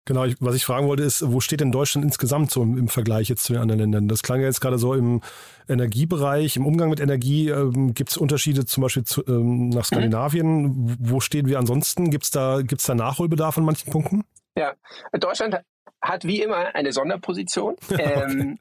Genau, 0.10 0.26
ich, 0.26 0.38
was 0.40 0.56
ich 0.56 0.66
fragen 0.66 0.88
wollte, 0.88 1.04
ist, 1.04 1.24
wo 1.32 1.40
steht 1.40 1.60
denn 1.60 1.72
Deutschland 1.72 2.04
insgesamt 2.04 2.50
so 2.50 2.64
im, 2.64 2.80
im, 2.80 2.88
Vergleich 2.88 3.30
jetzt 3.30 3.44
zu 3.44 3.54
den 3.54 3.62
anderen 3.62 3.80
Ländern? 3.80 4.08
Das 4.08 4.24
klang 4.24 4.40
ja 4.40 4.48
jetzt 4.48 4.60
gerade 4.60 4.80
so 4.80 4.96
im 4.96 5.22
Energiebereich, 5.68 6.58
im 6.58 6.66
Umgang 6.66 6.90
mit 6.90 7.00
Energie. 7.00 7.50
Ähm, 7.50 7.94
Gibt 7.94 8.10
es 8.10 8.18
Unterschiede 8.18 8.66
zum 8.66 8.82
Beispiel 8.82 9.04
zu, 9.04 9.24
ähm, 9.28 9.70
nach 9.70 9.86
Skandinavien? 9.86 10.98
Wo 11.00 11.20
stehen 11.20 11.46
wir 11.46 11.60
ansonsten? 11.60 12.10
Gibt 12.10 12.24
es 12.24 12.32
da, 12.32 12.64
gibt's 12.64 12.88
da 12.88 12.96
Nachholbedarf 12.96 13.60
an 13.60 13.66
manchen 13.66 13.92
Punkten? 13.92 14.24
Ja, 14.58 14.74
Deutschland 15.12 15.60
hat 16.02 16.24
wie 16.24 16.42
immer 16.42 16.74
eine 16.74 16.92
Sonderposition. 16.92 17.76
ähm, 18.00 18.58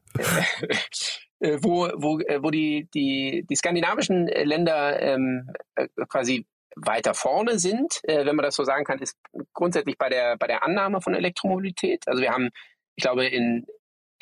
äh, 1.41 1.57
wo, 1.63 1.89
wo, 1.97 2.19
äh, 2.19 2.43
wo 2.43 2.51
die, 2.51 2.91
die, 2.93 3.47
die 3.49 3.57
skandinavischen 3.57 4.27
Länder 4.27 5.01
ähm, 5.01 5.51
äh, 5.77 5.89
quasi 6.11 6.45
weiter 6.77 7.15
vorne 7.15 7.59
sind, 7.59 8.01
äh, 8.05 8.25
wenn 8.25 8.37
man 8.37 8.45
das 8.45 8.57
so 8.57 8.65
sagen 8.65 8.85
kann, 8.85 8.99
ist 8.99 9.17
grundsätzlich 9.53 9.99
bei 9.99 10.09
der, 10.09 10.37
bei 10.37 10.47
der 10.47 10.65
Annahme 10.65 11.01
von 11.01 11.15
Elektromobilität. 11.15 12.07
Also 12.07 12.23
wir 12.23 12.31
haben, 12.31 12.51
ich 12.97 13.03
glaube, 13.03 13.27
in 13.27 13.67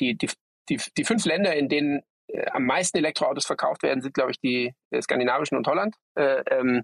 die, 0.00 0.16
die, 0.16 0.30
die, 0.68 0.80
die 0.96 1.04
fünf 1.04 1.24
Länder, 1.24 1.54
in 1.54 1.68
denen 1.68 2.02
äh, 2.28 2.46
am 2.50 2.64
meisten 2.64 2.98
Elektroautos 2.98 3.46
verkauft 3.46 3.82
werden, 3.82 4.02
sind, 4.02 4.14
glaube 4.14 4.32
ich, 4.32 4.40
die 4.40 4.74
äh, 4.90 5.02
skandinavischen 5.02 5.56
und 5.56 5.66
Holland. 5.66 5.94
Äh, 6.14 6.42
ähm, 6.50 6.82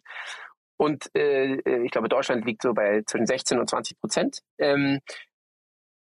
und 0.76 1.10
äh, 1.14 1.84
ich 1.84 1.90
glaube, 1.90 2.08
Deutschland 2.08 2.44
liegt 2.44 2.62
so 2.62 2.74
bei 2.74 3.02
zwischen 3.06 3.26
16 3.26 3.58
und 3.58 3.68
20 3.68 4.00
Prozent. 4.00 4.40
Ähm, 4.58 5.00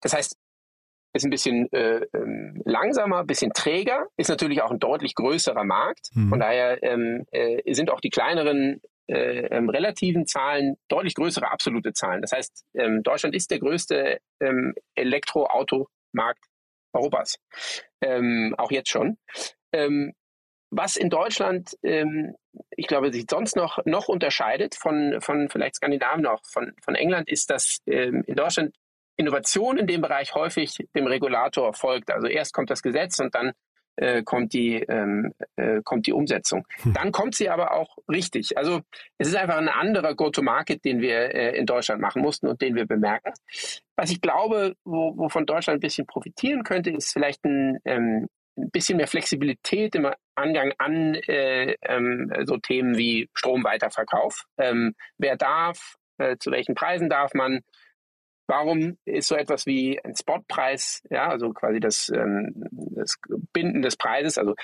das 0.02 0.14
heißt, 0.14 0.38
ist 1.14 1.26
ein 1.26 1.32
bisschen 1.32 1.72
äh, 1.72 2.06
ähm, 2.14 2.62
langsamer, 2.66 3.20
ein 3.20 3.28
bisschen 3.28 3.52
träger, 3.52 4.08
ist 4.16 4.30
natürlich 4.30 4.62
auch 4.62 4.72
ein 4.72 4.80
deutlich 4.80 5.16
größerer 5.16 5.64
Markt. 5.64 6.10
Mhm. 6.14 6.30
Von 6.30 6.40
daher 6.40 6.84
ähm, 6.84 7.26
äh, 7.32 7.74
sind 7.74 7.90
auch 7.90 8.00
die 8.00 8.12
kleineren 8.12 8.82
äh, 9.10 9.48
ähm, 9.48 9.70
relativen 9.70 10.26
Zahlen 10.26 10.78
deutlich 10.88 11.16
größere 11.16 11.52
absolute 11.52 11.94
Zahlen. 11.94 12.22
Das 12.22 12.32
heißt, 12.32 12.66
ähm, 12.76 13.04
Deutschland 13.04 13.36
ist 13.36 13.52
der 13.52 13.60
größte 13.60 14.20
ähm, 14.40 14.76
Elektroautomarkt 14.96 16.46
Europas, 16.94 17.38
ähm, 18.02 18.56
auch 18.58 18.72
jetzt 18.72 18.90
schon. 18.90 19.18
Ähm, 19.74 20.14
was 20.72 20.96
in 20.96 21.10
Deutschland, 21.10 21.76
ähm, 21.84 22.36
ich 22.76 22.88
glaube, 22.88 23.12
sich 23.12 23.26
sonst 23.30 23.56
noch, 23.56 23.80
noch 23.86 24.08
unterscheidet 24.08 24.76
von, 24.76 25.20
von 25.22 25.50
vielleicht 25.50 25.76
Skandinavien, 25.76 26.28
auch 26.28 26.42
von, 26.52 26.74
von 26.84 26.96
England, 26.96 27.28
ist, 27.30 27.50
dass 27.50 27.80
in 27.86 28.24
Deutschland 28.28 28.76
Innovation 29.20 29.78
in 29.78 29.88
dem 29.88 30.02
Bereich 30.02 30.34
häufig 30.34 30.78
dem 30.96 31.08
Regulator 31.08 31.74
folgt. 31.74 32.10
Also 32.10 32.28
erst 32.28 32.54
kommt 32.54 32.70
das 32.70 32.82
Gesetz 32.82 33.20
und 33.20 33.36
dann 33.36 33.52
äh, 33.96 34.24
kommt, 34.24 34.54
die, 34.54 34.76
ähm, 34.76 35.34
äh, 35.56 35.82
kommt 35.84 36.08
die 36.08 36.14
Umsetzung. 36.14 36.66
Hm. 36.84 36.94
Dann 36.94 37.12
kommt 37.12 37.36
sie 37.36 37.50
aber 37.50 37.74
auch 37.74 37.98
richtig. 38.08 38.58
Also 38.58 38.82
es 39.18 39.28
ist 39.28 39.36
einfach 39.36 39.58
ein 39.58 39.70
anderer 39.70 40.16
Go-to-Market, 40.16 40.86
den 40.86 41.02
wir 41.02 41.34
äh, 41.36 41.58
in 41.58 41.66
Deutschland 41.66 42.02
machen 42.02 42.22
mussten 42.22 42.48
und 42.48 42.62
den 42.62 42.76
wir 42.76 42.86
bemerken. 42.86 43.34
Was 43.96 44.12
ich 44.12 44.22
glaube, 44.22 44.76
wo, 44.86 45.18
wovon 45.18 45.46
Deutschland 45.46 45.78
ein 45.78 45.82
bisschen 45.82 46.08
profitieren 46.08 46.64
könnte, 46.64 46.92
ist 46.92 47.12
vielleicht 47.12 47.44
ein, 47.46 47.80
ähm, 47.86 48.28
ein 48.58 48.72
bisschen 48.72 48.98
mehr 48.98 49.08
Flexibilität 49.08 49.96
im 49.96 50.10
Angang 50.36 50.74
an 50.78 51.16
äh, 51.16 51.76
ähm, 51.82 52.32
so 52.46 52.58
Themen 52.58 52.98
wie 52.98 53.30
Stromweiterverkauf. 53.34 54.46
Ähm, 54.58 54.96
wer 55.18 55.36
darf, 55.36 55.96
äh, 56.18 56.38
zu 56.38 56.52
welchen 56.52 56.76
Preisen 56.76 57.10
darf 57.10 57.34
man, 57.34 57.62
Warum 58.50 58.98
ist 59.06 59.28
so 59.28 59.36
etwas 59.36 59.68
wie 59.68 60.04
ein 60.04 60.16
Spotpreis, 60.16 61.04
ja, 61.12 61.30
also 61.30 61.54
quasi 61.54 61.80
das, 61.80 62.10
ähm, 62.10 62.52
das 62.72 63.20
Binden 63.54 63.84
des 63.84 63.96
Preises, 63.96 64.40
also 64.40 64.56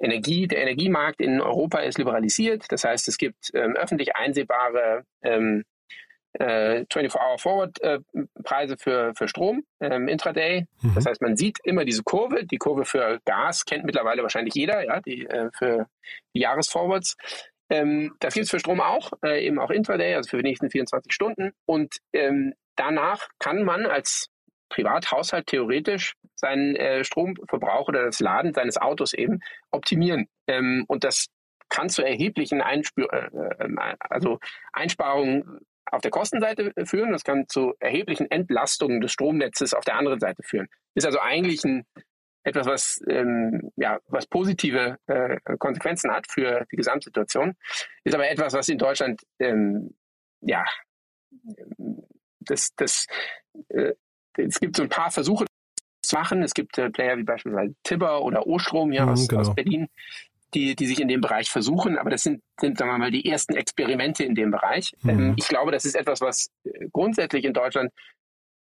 Energie, 0.00 0.48
der 0.48 0.62
Energiemarkt 0.62 1.20
in 1.20 1.42
Europa 1.42 1.80
ist 1.80 1.98
liberalisiert. 1.98 2.64
Das 2.70 2.84
heißt, 2.84 3.06
es 3.06 3.18
gibt 3.18 3.50
ähm, 3.52 3.76
öffentlich 3.76 4.16
einsehbare 4.16 5.04
ähm, 5.22 5.64
äh, 6.38 6.86
24-Hour-Forward-Preise 6.90 8.74
äh, 8.74 8.78
für, 8.78 9.12
für 9.14 9.28
Strom 9.28 9.62
ähm, 9.78 10.08
intraday. 10.08 10.66
Mhm. 10.80 10.94
Das 10.94 11.04
heißt, 11.04 11.20
man 11.20 11.36
sieht 11.36 11.58
immer 11.64 11.84
diese 11.84 12.02
Kurve. 12.02 12.46
Die 12.46 12.56
Kurve 12.56 12.86
für 12.86 13.20
Gas 13.26 13.66
kennt 13.66 13.84
mittlerweile 13.84 14.22
wahrscheinlich 14.22 14.54
jeder, 14.54 14.82
ja, 14.86 15.02
die 15.02 15.26
äh, 15.26 15.50
für 15.52 15.86
die 16.34 16.40
Jahresforwards. 16.40 17.14
Ähm, 17.68 18.14
das 18.20 18.32
gibt 18.32 18.44
es 18.44 18.50
für 18.50 18.58
Strom 18.58 18.80
auch, 18.80 19.12
äh, 19.22 19.46
eben 19.46 19.58
auch 19.58 19.70
intraday, 19.70 20.14
also 20.14 20.30
für 20.30 20.38
die 20.38 20.48
nächsten 20.48 20.70
24 20.70 21.12
Stunden. 21.12 21.52
Und 21.66 21.96
ähm, 22.14 22.54
danach 22.76 23.28
kann 23.38 23.64
man 23.64 23.86
als 23.86 24.28
Privathaushalt 24.68 25.46
theoretisch 25.46 26.14
seinen 26.34 26.74
äh, 26.76 27.04
Stromverbrauch 27.04 27.88
oder 27.88 28.06
das 28.06 28.20
Laden 28.20 28.52
seines 28.52 28.76
Autos 28.76 29.12
eben 29.12 29.40
optimieren. 29.70 30.26
Ähm, 30.46 30.84
und 30.88 31.04
das 31.04 31.26
kann 31.68 31.88
zu 31.88 32.02
erheblichen 32.02 32.60
Einspür 32.60 33.12
äh, 33.12 33.64
äh, 33.64 33.94
also 34.00 34.38
Einsparungen 34.72 35.60
auf 35.86 36.02
der 36.02 36.10
Kostenseite 36.10 36.72
führen. 36.84 37.12
Das 37.12 37.24
kann 37.24 37.46
zu 37.48 37.74
erheblichen 37.78 38.30
Entlastungen 38.30 39.00
des 39.00 39.12
Stromnetzes 39.12 39.74
auf 39.74 39.84
der 39.84 39.96
anderen 39.96 40.20
Seite 40.20 40.42
führen. 40.42 40.68
Ist 40.94 41.06
also 41.06 41.20
eigentlich 41.20 41.64
ein, 41.64 41.84
etwas, 42.42 42.66
was, 42.66 43.00
ähm, 43.08 43.70
ja, 43.76 44.00
was 44.08 44.26
positive 44.26 44.98
äh, 45.06 45.38
Konsequenzen 45.58 46.10
hat 46.10 46.26
für 46.28 46.66
die 46.70 46.76
Gesamtsituation. 46.76 47.54
Ist 48.02 48.14
aber 48.14 48.28
etwas, 48.28 48.54
was 48.54 48.68
in 48.68 48.78
Deutschland 48.78 49.22
ähm, 49.38 49.94
ja, 50.40 50.64
das, 52.44 52.70
das, 52.76 53.06
äh, 53.68 53.92
es 54.36 54.60
gibt 54.60 54.76
so 54.76 54.82
ein 54.82 54.88
paar 54.88 55.10
Versuche 55.10 55.46
zu 56.02 56.16
machen. 56.16 56.42
Es 56.42 56.54
gibt 56.54 56.78
äh, 56.78 56.90
Player 56.90 57.16
wie 57.16 57.24
beispielsweise 57.24 57.74
Tibber 57.82 58.22
oder 58.22 58.46
O-Strom 58.46 58.92
ja, 58.92 59.06
mhm, 59.06 59.12
aus, 59.12 59.28
genau. 59.28 59.40
aus 59.42 59.54
Berlin, 59.54 59.88
die, 60.54 60.76
die 60.76 60.86
sich 60.86 61.00
in 61.00 61.08
dem 61.08 61.20
Bereich 61.20 61.50
versuchen. 61.50 61.98
Aber 61.98 62.10
das 62.10 62.22
sind, 62.22 62.42
sind, 62.60 62.78
sagen 62.78 62.90
wir 62.90 62.98
mal, 62.98 63.10
die 63.10 63.28
ersten 63.28 63.54
Experimente 63.54 64.24
in 64.24 64.34
dem 64.34 64.50
Bereich. 64.50 64.92
Mhm. 65.02 65.10
Ähm, 65.10 65.34
ich 65.36 65.48
glaube, 65.48 65.72
das 65.72 65.84
ist 65.84 65.94
etwas, 65.94 66.20
was 66.20 66.48
äh, 66.64 66.88
grundsätzlich 66.92 67.44
in 67.44 67.52
Deutschland 67.52 67.92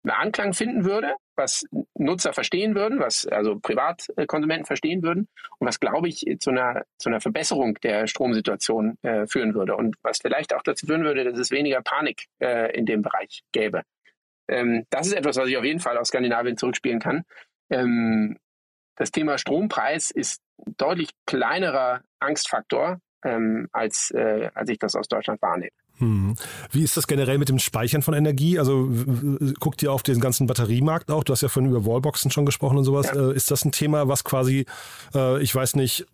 einen 0.05 0.13
Anklang 0.13 0.53
finden 0.53 0.85
würde, 0.85 1.15
was 1.37 1.65
Nutzer 1.95 2.33
verstehen 2.33 2.75
würden, 2.75 3.01
was 3.01 3.27
also 3.27 3.59
Privatkonsumenten 3.59 4.67
verstehen 4.67 5.03
würden 5.03 5.29
und 5.59 5.67
was, 5.67 5.81
glaube 5.81 6.09
ich, 6.09 6.25
zu 6.41 6.51
einer, 6.51 6.85
zu 6.99 7.09
einer 7.09 7.21
Verbesserung 7.21 7.75
der 7.83 8.07
Stromsituation 8.07 8.99
äh, 9.03 9.27
führen 9.27 9.55
würde 9.55 9.77
und 9.77 9.97
was 10.03 10.19
vielleicht 10.19 10.55
auch 10.55 10.63
dazu 10.63 10.87
führen 10.87 11.05
würde, 11.05 11.25
dass 11.25 11.39
es 11.39 11.51
weniger 11.51 11.83
Panik 11.83 12.27
äh, 12.41 12.77
in 12.77 12.87
dem 12.87 13.03
Bereich 13.03 13.43
gäbe. 13.53 13.83
Ähm, 14.49 14.87
das 14.91 15.07
ist 15.07 15.15
etwas, 15.15 15.37
was 15.37 15.49
ich 15.49 15.57
auf 15.57 15.65
jeden 15.65 15.81
Fall 15.81 15.97
aus 15.97 16.09
Skandinavien 16.09 16.57
zurückspielen 16.57 17.01
kann. 17.01 17.25
Ähm, 17.71 18.39
das 18.97 19.11
Thema 19.11 19.39
Strompreis 19.39 20.11
ist 20.11 20.41
deutlich 20.77 21.11
kleinerer 21.27 22.03
Angstfaktor, 22.21 23.01
ähm, 23.25 23.69
als, 23.73 24.11
äh, 24.13 24.51
als 24.55 24.69
ich 24.71 24.79
das 24.79 24.95
aus 24.95 25.09
Deutschland 25.09 25.43
wahrnehme. 25.43 25.73
Hm. 25.99 26.35
Wie 26.73 26.83
ist 26.83 26.97
das 26.97 27.07
generell 27.07 27.39
mit 27.39 27.49
dem 27.49 27.59
Speichern 27.59 28.03
von 28.03 28.15
Energie? 28.15 28.59
Also 28.59 28.91
guckt 29.61 29.83
ihr 29.83 29.93
auf 29.93 30.03
den 30.03 30.21
ganzen 30.21 30.47
Batteriemarkt 30.47 31.11
auch? 31.11 31.23
Du 31.23 31.33
hast 31.33 31.43
ja 31.43 31.49
vorhin 31.49 31.71
über 31.71 31.87
Wallboxen 31.87 32.31
schon 32.31 32.47
gesprochen 32.47 32.79
und 32.79 32.85
sowas. 32.85 33.13
Ja. 33.15 33.31
Äh, 33.31 33.37
ist 33.37 33.51
das 33.51 33.65
ein 33.65 33.73
Thema, 33.73 34.09
was 34.09 34.25
quasi, 34.25 34.67
äh, 35.15 35.41
ich 35.41 35.55
weiß 35.55 35.77
nicht, 35.77 36.07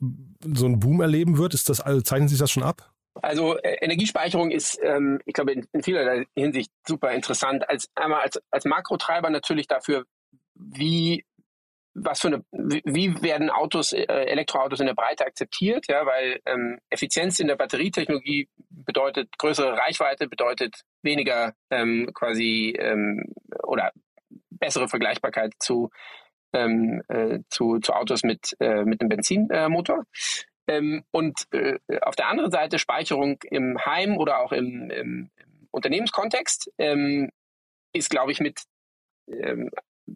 so 0.54 0.66
einen 0.66 0.80
Boom 0.80 1.00
erleben 1.00 1.38
wird? 1.38 1.54
Ist 1.54 1.68
das, 1.68 1.80
also 1.80 2.00
zeichnet 2.02 2.30
sich 2.30 2.38
das 2.38 2.50
schon 2.50 2.62
ab? 2.62 2.92
Also 3.22 3.56
äh, 3.58 3.76
Energiespeicherung 3.80 4.50
ist, 4.50 4.78
ähm, 4.82 5.20
ich 5.24 5.34
glaube, 5.34 5.52
in, 5.52 5.66
in 5.72 5.82
vielerlei 5.82 6.26
Hinsicht 6.36 6.70
super 6.86 7.12
interessant. 7.12 7.68
Als 7.68 7.88
einmal 7.94 8.20
als, 8.22 8.40
als 8.50 8.64
Makrotreiber 8.64 9.30
natürlich 9.30 9.66
dafür, 9.66 10.04
wie 10.54 11.24
was 11.94 12.20
für 12.20 12.28
eine, 12.28 12.44
wie 12.52 13.22
werden 13.22 13.50
Autos, 13.50 13.92
äh, 13.92 14.04
Elektroautos 14.04 14.80
in 14.80 14.86
der 14.86 14.94
Breite 14.94 15.26
akzeptiert, 15.26 15.86
ja, 15.88 16.06
weil 16.06 16.40
ähm, 16.46 16.78
Effizienz 16.88 17.40
in 17.40 17.48
der 17.48 17.56
Batterietechnologie 17.56 18.48
bedeutet 18.68 19.36
größere 19.38 19.76
Reichweite, 19.76 20.28
bedeutet 20.28 20.82
weniger 21.02 21.54
ähm, 21.70 22.10
quasi 22.14 22.74
ähm, 22.78 23.32
oder 23.64 23.92
bessere 24.50 24.88
Vergleichbarkeit 24.88 25.54
zu, 25.58 25.90
ähm, 26.52 27.02
äh, 27.08 27.40
zu, 27.48 27.78
zu 27.80 27.92
Autos 27.92 28.22
mit, 28.22 28.56
äh, 28.60 28.84
mit 28.84 29.00
einem 29.00 29.08
Benzinmotor. 29.08 30.04
Ähm, 30.68 31.02
und 31.10 31.46
äh, 31.52 31.78
auf 32.02 32.14
der 32.14 32.28
anderen 32.28 32.50
Seite 32.52 32.78
Speicherung 32.78 33.38
im 33.50 33.84
Heim 33.84 34.16
oder 34.16 34.38
auch 34.38 34.52
im, 34.52 34.90
im, 34.90 35.30
Unternehmenskontext 35.72 36.70
ähm, 36.78 37.30
ist, 37.92 38.10
glaube 38.10 38.32
ich, 38.32 38.40
mit 38.40 38.62
ähm, 39.28 39.70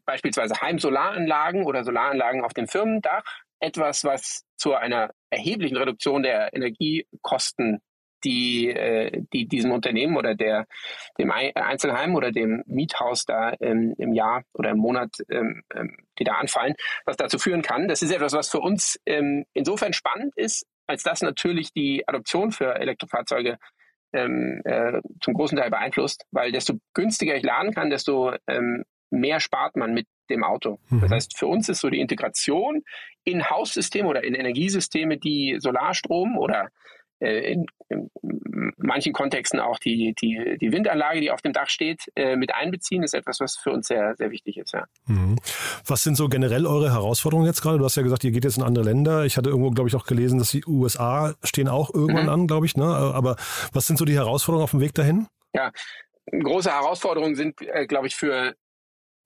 beispielsweise 0.04 0.60
Heimsolaranlagen 0.60 1.64
oder 1.64 1.84
Solaranlagen 1.84 2.42
auf 2.42 2.54
dem 2.54 2.68
Firmendach 2.68 3.24
etwas, 3.60 4.04
was 4.04 4.44
zu 4.56 4.74
einer 4.74 5.10
erheblichen 5.30 5.76
Reduktion 5.76 6.22
der 6.22 6.52
Energiekosten, 6.54 7.80
die, 8.24 8.68
äh, 8.70 9.22
die 9.32 9.46
diesem 9.46 9.72
Unternehmen 9.72 10.16
oder 10.16 10.34
der, 10.34 10.66
dem 11.18 11.30
Einzelheim 11.30 12.14
oder 12.14 12.32
dem 12.32 12.62
Miethaus 12.66 13.24
da 13.24 13.54
ähm, 13.60 13.94
im 13.98 14.12
Jahr 14.14 14.42
oder 14.54 14.70
im 14.70 14.78
Monat, 14.78 15.10
ähm, 15.28 15.62
ähm, 15.74 15.96
die 16.18 16.24
da 16.24 16.32
anfallen, 16.34 16.74
was 17.04 17.16
dazu 17.16 17.38
führen 17.38 17.62
kann. 17.62 17.88
Das 17.88 18.02
ist 18.02 18.10
etwas, 18.10 18.32
was 18.32 18.48
für 18.48 18.60
uns 18.60 18.98
ähm, 19.06 19.44
insofern 19.52 19.92
spannend 19.92 20.32
ist, 20.36 20.66
als 20.86 21.02
dass 21.02 21.22
natürlich 21.22 21.72
die 21.72 22.06
Adoption 22.08 22.50
für 22.50 22.74
Elektrofahrzeuge 22.74 23.58
ähm, 24.14 24.62
äh, 24.64 25.00
zum 25.20 25.34
großen 25.34 25.58
Teil 25.58 25.70
beeinflusst, 25.70 26.24
weil 26.30 26.52
desto 26.52 26.74
günstiger 26.94 27.34
ich 27.34 27.42
laden 27.42 27.74
kann, 27.74 27.90
desto 27.90 28.32
ähm, 28.46 28.84
mehr 29.14 29.40
spart 29.40 29.76
man 29.76 29.94
mit 29.94 30.06
dem 30.30 30.44
Auto. 30.44 30.78
Mhm. 30.88 31.00
Das 31.02 31.10
heißt, 31.10 31.38
für 31.38 31.46
uns 31.46 31.68
ist 31.68 31.80
so 31.80 31.90
die 31.90 32.00
Integration 32.00 32.82
in 33.24 33.48
Haussysteme 33.48 34.08
oder 34.08 34.24
in 34.24 34.34
Energiesysteme, 34.34 35.18
die 35.18 35.56
Solarstrom 35.58 36.38
oder 36.38 36.68
äh, 37.20 37.52
in, 37.52 37.66
in, 37.88 38.10
manchen 38.76 39.12
Kontexten 39.12 39.60
auch 39.60 39.78
die, 39.78 40.14
die, 40.20 40.58
die 40.60 40.72
Windanlage, 40.72 41.20
die 41.20 41.30
auf 41.30 41.40
dem 41.40 41.52
Dach 41.52 41.68
steht, 41.68 42.02
äh, 42.16 42.36
mit 42.36 42.54
einbeziehen, 42.54 43.02
ist 43.02 43.14
etwas, 43.14 43.40
was 43.40 43.56
für 43.56 43.70
uns 43.70 43.88
sehr, 43.88 44.14
sehr 44.16 44.30
wichtig 44.30 44.58
ist. 44.58 44.72
Ja. 44.72 44.84
Mhm. 45.06 45.36
Was 45.86 46.02
sind 46.02 46.16
so 46.16 46.28
generell 46.28 46.66
eure 46.66 46.92
Herausforderungen 46.92 47.46
jetzt 47.46 47.62
gerade? 47.62 47.78
Du 47.78 47.84
hast 47.84 47.96
ja 47.96 48.02
gesagt, 48.02 48.24
ihr 48.24 48.30
geht 48.30 48.44
jetzt 48.44 48.58
in 48.58 48.62
andere 48.62 48.84
Länder. 48.84 49.24
Ich 49.24 49.36
hatte 49.36 49.50
irgendwo, 49.50 49.70
glaube 49.70 49.88
ich, 49.88 49.96
auch 49.96 50.06
gelesen, 50.06 50.38
dass 50.38 50.50
die 50.50 50.64
USA 50.66 51.34
stehen 51.42 51.68
auch 51.68 51.92
irgendwann 51.92 52.24
mhm. 52.24 52.30
an, 52.30 52.46
glaube 52.46 52.66
ich. 52.66 52.76
Ne? 52.76 52.84
Aber 52.84 53.36
was 53.72 53.86
sind 53.86 53.98
so 53.98 54.04
die 54.04 54.14
Herausforderungen 54.14 54.64
auf 54.64 54.72
dem 54.72 54.80
Weg 54.80 54.94
dahin? 54.94 55.26
Ja, 55.54 55.72
große 56.30 56.70
Herausforderungen 56.70 57.36
sind, 57.36 57.60
äh, 57.60 57.86
glaube 57.86 58.06
ich, 58.06 58.16
für 58.16 58.54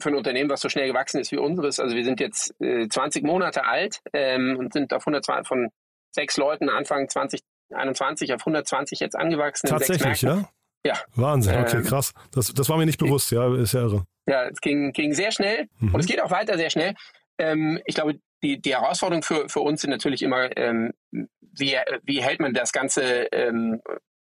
für 0.00 0.10
ein 0.10 0.14
Unternehmen, 0.14 0.50
was 0.50 0.60
so 0.60 0.68
schnell 0.68 0.86
gewachsen 0.86 1.20
ist 1.20 1.32
wie 1.32 1.38
unseres. 1.38 1.80
Also 1.80 1.96
wir 1.96 2.04
sind 2.04 2.20
jetzt 2.20 2.54
äh, 2.60 2.88
20 2.88 3.24
Monate 3.24 3.64
alt 3.64 4.00
ähm, 4.12 4.56
und 4.58 4.72
sind 4.72 4.92
auf 4.92 5.02
120 5.02 5.46
von 5.46 5.70
sechs 6.10 6.36
Leuten 6.36 6.68
Anfang 6.68 7.08
2021 7.08 8.32
auf 8.34 8.40
120 8.40 9.00
jetzt 9.00 9.16
angewachsen. 9.16 9.68
Tatsächlich, 9.68 10.22
ja? 10.22 10.48
Ja. 10.86 10.94
Wahnsinn, 11.16 11.56
okay, 11.56 11.78
ähm, 11.78 11.84
krass. 11.84 12.12
Das, 12.32 12.54
das 12.54 12.68
war 12.68 12.78
mir 12.78 12.86
nicht 12.86 12.98
bewusst, 12.98 13.32
ja, 13.32 13.54
ist 13.56 13.74
ja 13.74 13.80
irre. 13.80 14.04
Ja, 14.26 14.46
es 14.48 14.60
ging, 14.60 14.92
ging 14.92 15.12
sehr 15.12 15.32
schnell 15.32 15.66
mhm. 15.80 15.94
und 15.94 16.00
es 16.00 16.06
geht 16.06 16.22
auch 16.22 16.30
weiter 16.30 16.56
sehr 16.56 16.70
schnell. 16.70 16.94
Ähm, 17.38 17.80
ich 17.84 17.94
glaube, 17.94 18.20
die, 18.42 18.60
die 18.60 18.74
Herausforderung 18.74 19.22
für, 19.22 19.48
für 19.48 19.60
uns 19.60 19.80
sind 19.80 19.90
natürlich 19.90 20.22
immer, 20.22 20.56
ähm, 20.56 20.92
wie, 21.10 21.76
wie 22.04 22.22
hält 22.22 22.40
man 22.40 22.54
das 22.54 22.72
Ganze, 22.72 23.26
ähm, 23.32 23.80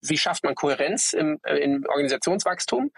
wie 0.02 0.18
schafft 0.18 0.44
man 0.44 0.56
Kohärenz 0.56 1.14
im, 1.14 1.40
äh, 1.44 1.58
im 1.58 1.86
Organisationswachstum? 1.88 2.92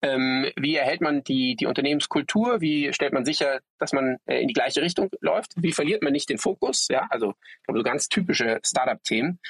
Ähm, 0.00 0.50
wie 0.56 0.76
erhält 0.76 1.00
man 1.00 1.24
die, 1.24 1.56
die 1.56 1.66
Unternehmenskultur? 1.66 2.60
Wie 2.60 2.92
stellt 2.92 3.12
man 3.12 3.24
sicher, 3.24 3.60
dass 3.78 3.92
man 3.92 4.18
äh, 4.26 4.40
in 4.40 4.48
die 4.48 4.54
gleiche 4.54 4.80
Richtung 4.80 5.10
läuft? 5.20 5.52
Wie 5.56 5.72
verliert 5.72 6.02
man 6.02 6.12
nicht 6.12 6.28
den 6.28 6.38
Fokus? 6.38 6.86
Ja, 6.88 7.06
also 7.10 7.34
so 7.66 7.82
ganz 7.82 8.08
typische 8.08 8.60
Startup-Themen. 8.64 9.40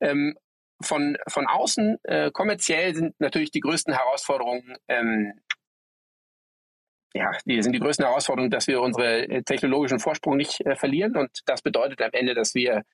Ähm, 0.00 0.36
von, 0.80 1.18
von 1.28 1.46
außen 1.46 1.98
äh, 2.04 2.30
kommerziell 2.30 2.94
sind 2.94 3.18
natürlich 3.20 3.50
die 3.50 3.60
größten 3.60 3.92
Herausforderungen, 3.94 4.76
ähm, 4.88 5.34
ja, 7.14 7.32
die 7.44 7.60
sind 7.62 7.72
die 7.72 7.80
größten 7.80 8.06
Herausforderungen, 8.06 8.50
dass 8.50 8.66
wir 8.66 8.80
unsere 8.80 9.28
äh, 9.28 9.42
technologischen 9.42 9.98
Vorsprung 9.98 10.36
nicht 10.36 10.60
äh, 10.64 10.76
verlieren. 10.76 11.16
Und 11.16 11.40
das 11.46 11.62
bedeutet 11.62 12.00
am 12.00 12.10
Ende, 12.12 12.34
dass 12.34 12.54
wir 12.54 12.84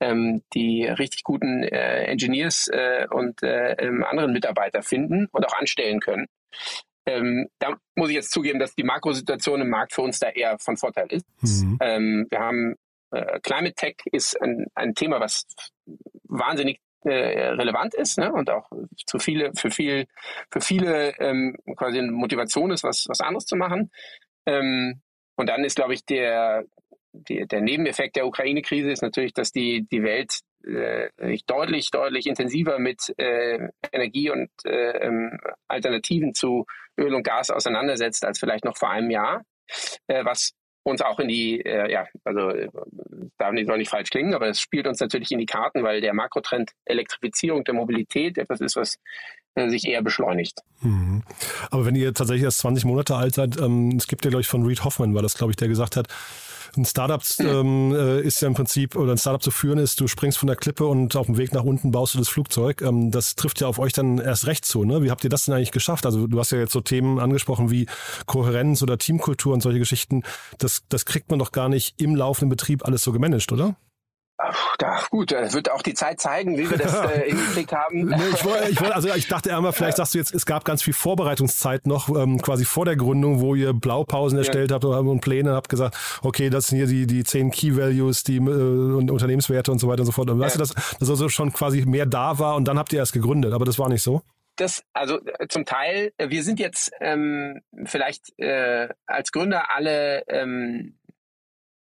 ähm, 0.00 0.42
die 0.54 0.84
richtig 0.84 1.22
guten 1.24 1.62
äh, 1.64 2.04
Engineers 2.04 2.68
äh, 2.68 3.06
und 3.10 3.42
äh, 3.42 3.72
ähm, 3.72 4.04
anderen 4.04 4.32
Mitarbeiter 4.32 4.82
finden 4.82 5.28
und 5.32 5.46
auch 5.46 5.58
anstellen 5.58 6.00
können. 6.00 6.26
Ähm, 7.04 7.48
da 7.58 7.76
muss 7.96 8.10
ich 8.10 8.14
jetzt 8.14 8.30
zugeben, 8.30 8.58
dass 8.58 8.74
die 8.74 8.84
Makrosituation 8.84 9.60
im 9.60 9.70
Markt 9.70 9.92
für 9.92 10.02
uns 10.02 10.20
da 10.20 10.28
eher 10.28 10.58
von 10.58 10.76
Vorteil 10.76 11.08
ist. 11.10 11.26
Mhm. 11.40 11.78
Ähm, 11.80 12.26
wir 12.30 12.38
haben 12.38 12.76
äh, 13.10 13.40
Climate 13.40 13.74
Tech 13.74 13.96
ist 14.12 14.40
ein, 14.40 14.66
ein 14.74 14.94
Thema, 14.94 15.20
was 15.20 15.46
wahnsinnig 16.24 16.80
äh, 17.04 17.48
relevant 17.48 17.94
ist 17.94 18.18
ne? 18.18 18.32
und 18.32 18.48
auch 18.50 18.70
zu 19.06 19.18
viele, 19.18 19.52
für, 19.54 19.70
viel, 19.70 20.06
für 20.50 20.60
viele 20.60 21.18
ähm, 21.18 21.56
quasi 21.76 21.98
eine 21.98 22.12
Motivation 22.12 22.70
ist, 22.70 22.84
was, 22.84 23.06
was 23.08 23.20
anderes 23.20 23.46
zu 23.46 23.56
machen. 23.56 23.90
Ähm, 24.46 25.00
und 25.36 25.48
dann 25.48 25.64
ist, 25.64 25.76
glaube 25.76 25.94
ich, 25.94 26.04
der, 26.04 26.64
die, 27.12 27.46
der 27.46 27.60
Nebeneffekt 27.60 28.16
der 28.16 28.26
Ukraine-Krise 28.26 28.90
ist 28.90 29.02
natürlich, 29.02 29.32
dass 29.32 29.52
die, 29.52 29.86
die 29.90 30.02
Welt 30.02 30.40
äh, 30.64 31.38
deutlich, 31.46 31.90
deutlich 31.90 32.26
intensiver 32.26 32.78
mit 32.78 33.12
äh, 33.18 33.68
Energie 33.92 34.30
und 34.30 34.50
äh, 34.64 34.98
ähm, 34.98 35.38
Alternativen 35.68 36.34
zu 36.34 36.66
Öl 36.98 37.14
und 37.14 37.22
Gas 37.22 37.50
auseinandersetzt 37.50 38.24
als 38.24 38.38
vielleicht 38.38 38.64
noch 38.64 38.76
vor 38.76 38.90
einem 38.90 39.10
Jahr, 39.10 39.42
äh, 40.06 40.24
was 40.24 40.52
uns 40.84 41.00
auch 41.00 41.20
in 41.20 41.28
die, 41.28 41.60
äh, 41.60 41.92
ja, 41.92 42.06
also 42.24 42.50
äh, 42.50 42.68
darf 43.38 43.52
nicht, 43.52 43.66
soll 43.66 43.78
nicht 43.78 43.90
falsch 43.90 44.10
klingen, 44.10 44.34
aber 44.34 44.48
es 44.48 44.60
spielt 44.60 44.86
uns 44.86 45.00
natürlich 45.00 45.30
in 45.30 45.38
die 45.38 45.46
Karten, 45.46 45.84
weil 45.84 46.00
der 46.00 46.12
Makrotrend 46.12 46.72
Elektrifizierung 46.84 47.64
der 47.64 47.74
Mobilität 47.74 48.36
etwas 48.38 48.60
ist, 48.60 48.76
was 48.76 48.98
sich 49.54 49.86
eher 49.86 50.02
beschleunigt. 50.02 50.60
Mhm. 50.80 51.22
Aber 51.70 51.84
wenn 51.84 51.94
ihr 51.94 52.14
tatsächlich 52.14 52.44
erst 52.44 52.60
20 52.60 52.86
Monate 52.86 53.16
alt 53.16 53.34
seid, 53.34 53.60
ähm, 53.60 53.96
es 53.96 54.08
gibt 54.08 54.24
ja, 54.24 54.30
glaube 54.30 54.40
ich, 54.40 54.48
von 54.48 54.64
Reed 54.64 54.82
Hoffman, 54.82 55.14
war 55.14 55.22
das, 55.22 55.36
glaube 55.36 55.52
ich, 55.52 55.56
der 55.56 55.68
gesagt 55.68 55.96
hat, 55.96 56.08
ein 56.76 56.84
Startup 56.84 57.22
ähm, 57.40 57.94
äh, 57.94 58.20
ist 58.20 58.40
ja 58.40 58.48
im 58.48 58.54
Prinzip, 58.54 58.96
oder 58.96 59.12
ein 59.12 59.18
Startup 59.18 59.42
zu 59.42 59.50
führen 59.50 59.78
ist, 59.78 60.00
du 60.00 60.06
springst 60.06 60.38
von 60.38 60.46
der 60.46 60.56
Klippe 60.56 60.86
und 60.86 61.16
auf 61.16 61.26
dem 61.26 61.38
Weg 61.38 61.52
nach 61.52 61.64
unten 61.64 61.90
baust 61.90 62.14
du 62.14 62.18
das 62.18 62.28
Flugzeug. 62.28 62.82
Ähm, 62.82 63.10
das 63.10 63.34
trifft 63.34 63.60
ja 63.60 63.66
auf 63.66 63.78
euch 63.78 63.92
dann 63.92 64.18
erst 64.18 64.46
recht 64.46 64.64
zu. 64.64 64.84
Ne? 64.84 65.02
Wie 65.02 65.10
habt 65.10 65.24
ihr 65.24 65.30
das 65.30 65.44
denn 65.44 65.54
eigentlich 65.54 65.72
geschafft? 65.72 66.06
Also 66.06 66.26
du 66.26 66.38
hast 66.38 66.52
ja 66.52 66.58
jetzt 66.58 66.72
so 66.72 66.80
Themen 66.80 67.18
angesprochen 67.18 67.70
wie 67.70 67.86
Kohärenz 68.26 68.82
oder 68.82 68.98
Teamkultur 68.98 69.52
und 69.52 69.62
solche 69.62 69.78
Geschichten. 69.78 70.22
Das, 70.58 70.82
das 70.88 71.04
kriegt 71.04 71.30
man 71.30 71.38
doch 71.38 71.52
gar 71.52 71.68
nicht 71.68 72.00
im 72.00 72.14
laufenden 72.14 72.50
Betrieb 72.50 72.84
alles 72.84 73.02
so 73.02 73.12
gemanagt, 73.12 73.52
oder? 73.52 73.76
Ach, 74.84 75.10
gut, 75.10 75.32
das 75.32 75.54
wird 75.54 75.70
auch 75.70 75.82
die 75.82 75.94
Zeit 75.94 76.20
zeigen, 76.20 76.58
wie 76.58 76.70
wir 76.70 76.78
das 76.78 76.94
äh, 77.10 77.30
hingekriegt 77.30 77.72
haben. 77.72 78.06
Nee, 78.06 78.16
ich, 78.34 78.44
wollte, 78.44 78.68
ich 78.70 78.80
wollte, 78.80 78.94
also 78.94 79.08
ich 79.14 79.28
dachte 79.28 79.54
einmal, 79.54 79.72
vielleicht 79.72 79.96
sagst 79.96 80.14
du 80.14 80.18
jetzt, 80.18 80.34
es 80.34 80.46
gab 80.46 80.64
ganz 80.64 80.82
viel 80.82 80.94
Vorbereitungszeit 80.94 81.86
noch 81.86 82.08
ähm, 82.08 82.40
quasi 82.40 82.64
vor 82.64 82.84
der 82.84 82.96
Gründung, 82.96 83.40
wo 83.40 83.54
ihr 83.54 83.72
Blaupausen 83.72 84.38
erstellt 84.38 84.70
ja. 84.70 84.76
habt 84.76 84.84
und 84.84 85.20
Pläne 85.20 85.52
habt 85.52 85.68
gesagt, 85.68 85.96
okay, 86.22 86.50
das 86.50 86.68
sind 86.68 86.78
hier 86.78 86.86
die, 86.86 87.06
die 87.06 87.24
zehn 87.24 87.50
Key 87.50 87.76
Values, 87.76 88.24
die 88.24 88.36
äh, 88.36 88.40
und 88.40 89.10
Unternehmenswerte 89.10 89.70
und 89.72 89.78
so 89.78 89.88
weiter 89.88 90.00
und 90.00 90.06
so 90.06 90.12
fort. 90.12 90.30
Und 90.30 90.38
ja. 90.38 90.46
weißt 90.46 90.56
du, 90.56 90.60
dass 90.60 90.74
das 90.74 91.10
also 91.10 91.28
schon 91.28 91.52
quasi 91.52 91.84
mehr 91.86 92.06
da 92.06 92.38
war 92.38 92.56
und 92.56 92.66
dann 92.66 92.78
habt 92.78 92.92
ihr 92.92 92.98
erst 92.98 93.12
gegründet, 93.12 93.52
aber 93.52 93.64
das 93.64 93.78
war 93.78 93.88
nicht 93.88 94.02
so? 94.02 94.22
Das, 94.56 94.84
also 94.92 95.18
äh, 95.38 95.48
zum 95.48 95.64
Teil, 95.64 96.12
äh, 96.18 96.28
wir 96.28 96.42
sind 96.42 96.60
jetzt 96.60 96.90
ähm, 97.00 97.62
vielleicht 97.84 98.38
äh, 98.38 98.88
als 99.06 99.32
Gründer 99.32 99.74
alle 99.74 100.24
ähm, 100.28 100.98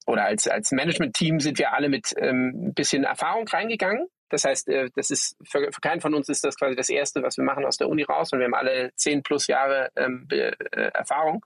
oder 0.08 0.24
als, 0.26 0.48
als 0.48 0.72
Management-Team 0.72 1.40
sind 1.40 1.60
wir 1.60 1.74
alle 1.74 1.90
mit 1.90 2.16
ähm, 2.18 2.70
ein 2.70 2.74
bisschen 2.74 3.04
Erfahrung 3.04 3.48
reingegangen. 3.48 4.08
Das 4.30 4.44
heißt, 4.46 4.70
äh, 4.70 4.90
das 4.96 5.10
ist 5.10 5.38
für, 5.44 5.72
für 5.72 5.82
keinen 5.82 6.02
von 6.02 6.14
uns 6.14 6.30
ist 6.30 6.44
das 6.44 6.58
quasi 6.58 6.76
das 6.76 6.90
Erste, 6.90 7.22
was 7.24 7.38
wir 7.38 7.44
machen 7.44 7.66
aus 7.66 7.78
der 7.78 7.90
Uni 7.90 8.04
raus 8.04 8.32
und 8.32 8.40
wir 8.40 8.46
haben 8.46 8.54
alle 8.54 8.92
zehn 8.96 9.22
plus 9.22 9.48
Jahre 9.48 9.90
ähm, 9.96 10.28
äh, 10.32 10.52
Erfahrung 10.94 11.46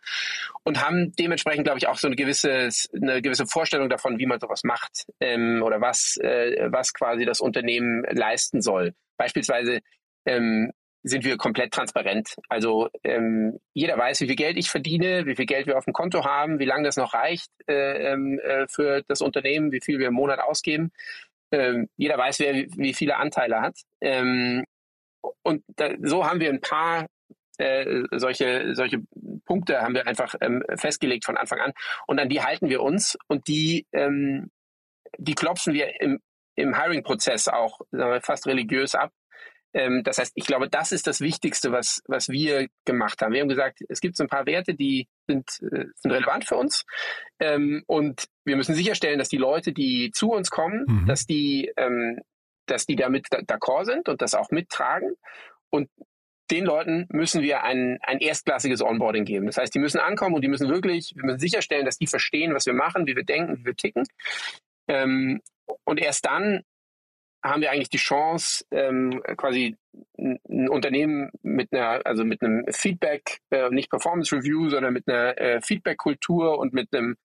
und 0.63 0.83
haben 0.83 1.11
dementsprechend, 1.15 1.65
glaube 1.65 1.79
ich, 1.79 1.87
auch 1.87 1.97
so 1.97 2.07
eine 2.07 2.15
gewisse, 2.15 2.69
eine 2.95 3.21
gewisse 3.21 3.47
Vorstellung 3.47 3.89
davon, 3.89 4.19
wie 4.19 4.25
man 4.25 4.39
sowas 4.39 4.63
macht 4.63 5.07
ähm, 5.19 5.61
oder 5.63 5.81
was, 5.81 6.17
äh, 6.21 6.67
was 6.71 6.93
quasi 6.93 7.25
das 7.25 7.39
Unternehmen 7.39 8.03
leisten 8.11 8.61
soll. 8.61 8.93
Beispielsweise 9.17 9.79
ähm, 10.25 10.71
sind 11.03 11.23
wir 11.23 11.37
komplett 11.37 11.73
transparent. 11.73 12.35
Also 12.47 12.89
ähm, 13.03 13.59
jeder 13.73 13.97
weiß, 13.97 14.21
wie 14.21 14.27
viel 14.27 14.35
Geld 14.35 14.57
ich 14.57 14.69
verdiene, 14.69 15.25
wie 15.25 15.35
viel 15.35 15.45
Geld 15.45 15.67
wir 15.67 15.77
auf 15.77 15.85
dem 15.85 15.93
Konto 15.93 16.25
haben, 16.25 16.59
wie 16.59 16.65
lange 16.65 16.83
das 16.83 16.97
noch 16.97 17.13
reicht 17.13 17.49
äh, 17.67 18.11
ähm, 18.11 18.39
äh, 18.39 18.67
für 18.67 19.01
das 19.07 19.21
Unternehmen, 19.21 19.71
wie 19.71 19.81
viel 19.81 19.99
wir 19.99 20.07
im 20.07 20.13
Monat 20.13 20.39
ausgeben. 20.39 20.91
Ähm, 21.51 21.89
jeder 21.97 22.17
weiß, 22.17 22.39
wer 22.39 22.53
wie 22.53 22.93
viele 22.93 23.17
Anteile 23.17 23.61
hat. 23.61 23.77
Ähm, 23.99 24.63
und 25.43 25.63
da, 25.75 25.89
so 26.01 26.25
haben 26.25 26.39
wir 26.39 26.49
ein 26.49 26.61
paar 26.61 27.07
äh, 27.57 28.03
solche, 28.11 28.75
solche 28.75 28.99
Punkte 29.45 29.81
haben 29.81 29.93
wir 29.93 30.07
einfach 30.07 30.35
ähm, 30.41 30.63
festgelegt 30.75 31.25
von 31.25 31.37
Anfang 31.37 31.59
an. 31.59 31.73
Und 32.07 32.19
an 32.19 32.29
die 32.29 32.41
halten 32.41 32.69
wir 32.69 32.81
uns 32.81 33.17
und 33.27 33.47
die, 33.47 33.85
ähm, 33.91 34.51
die 35.17 35.35
klopfen 35.35 35.73
wir 35.73 35.99
im, 35.99 36.19
im 36.55 36.79
Hiring-Prozess 36.79 37.47
auch 37.47 37.81
fast 38.21 38.47
religiös 38.47 38.95
ab 38.95 39.11
Ähm, 39.73 40.03
das 40.03 40.17
heißt, 40.17 40.33
ich 40.35 40.45
glaube, 40.45 40.69
das 40.69 40.91
ist 40.91 41.07
das 41.07 41.21
Wichtigste, 41.21 41.71
was, 41.71 42.01
was 42.07 42.29
wir 42.29 42.67
gemacht 42.85 43.21
haben. 43.21 43.33
Wir 43.33 43.41
haben 43.41 43.49
gesagt, 43.49 43.79
es 43.89 44.01
gibt 44.01 44.17
so 44.17 44.23
ein 44.23 44.29
paar 44.29 44.45
Werte, 44.45 44.73
die 44.73 45.07
sind, 45.27 45.49
äh, 45.61 45.85
sind 45.95 46.11
relevant 46.11 46.45
für 46.45 46.57
uns. 46.57 46.83
Ähm, 47.39 47.83
und 47.87 48.25
wir 48.45 48.57
müssen 48.57 48.75
sicherstellen, 48.75 49.19
dass 49.19 49.29
die 49.29 49.37
Leute, 49.37 49.71
die 49.73 50.11
zu 50.11 50.31
uns 50.31 50.49
kommen, 50.49 50.85
mhm. 50.87 51.05
dass 51.07 51.25
die, 51.25 51.71
ähm, 51.77 52.19
dass 52.65 52.85
die 52.85 52.95
damit 52.95 53.27
d'accord 53.27 53.85
sind 53.85 54.09
und 54.09 54.21
das 54.21 54.35
auch 54.35 54.51
mittragen. 54.51 55.15
Und 55.69 55.89
den 56.51 56.65
Leuten 56.65 57.07
müssen 57.09 57.41
wir 57.41 57.63
ein, 57.63 57.97
ein 58.01 58.19
erstklassiges 58.19 58.81
Onboarding 58.81 59.23
geben. 59.23 59.45
Das 59.45 59.57
heißt, 59.57 59.73
die 59.73 59.79
müssen 59.79 59.99
ankommen 59.99 60.35
und 60.35 60.41
die 60.41 60.49
müssen 60.49 60.69
wirklich, 60.69 61.13
wir 61.15 61.23
müssen 61.23 61.39
sicherstellen, 61.39 61.85
dass 61.85 61.97
die 61.97 62.07
verstehen, 62.07 62.53
was 62.53 62.65
wir 62.65 62.73
machen, 62.73 63.07
wie 63.07 63.15
wir 63.15 63.23
denken, 63.23 63.59
wie 63.59 63.65
wir 63.65 63.75
ticken. 63.75 64.03
Ähm, 64.89 65.41
und 65.85 65.99
erst 65.99 66.25
dann 66.25 66.63
haben 67.43 67.61
wir 67.61 67.71
eigentlich 67.71 67.89
die 67.89 67.97
Chance, 67.97 68.65
ähm, 68.71 69.21
quasi 69.37 69.75
ein 70.17 70.69
Unternehmen 70.69 71.31
mit 71.41 71.73
einer, 71.73 72.01
also 72.05 72.23
mit 72.23 72.41
einem 72.41 72.65
Feedback, 72.71 73.39
äh, 73.49 73.69
nicht 73.69 73.89
Performance 73.89 74.35
Review, 74.35 74.69
sondern 74.69 74.93
mit 74.93 75.07
einer 75.07 75.37
äh, 75.39 75.61
Feedback-Kultur 75.61 76.59
und 76.59 76.73
mit 76.73 76.93
einem 76.93 77.15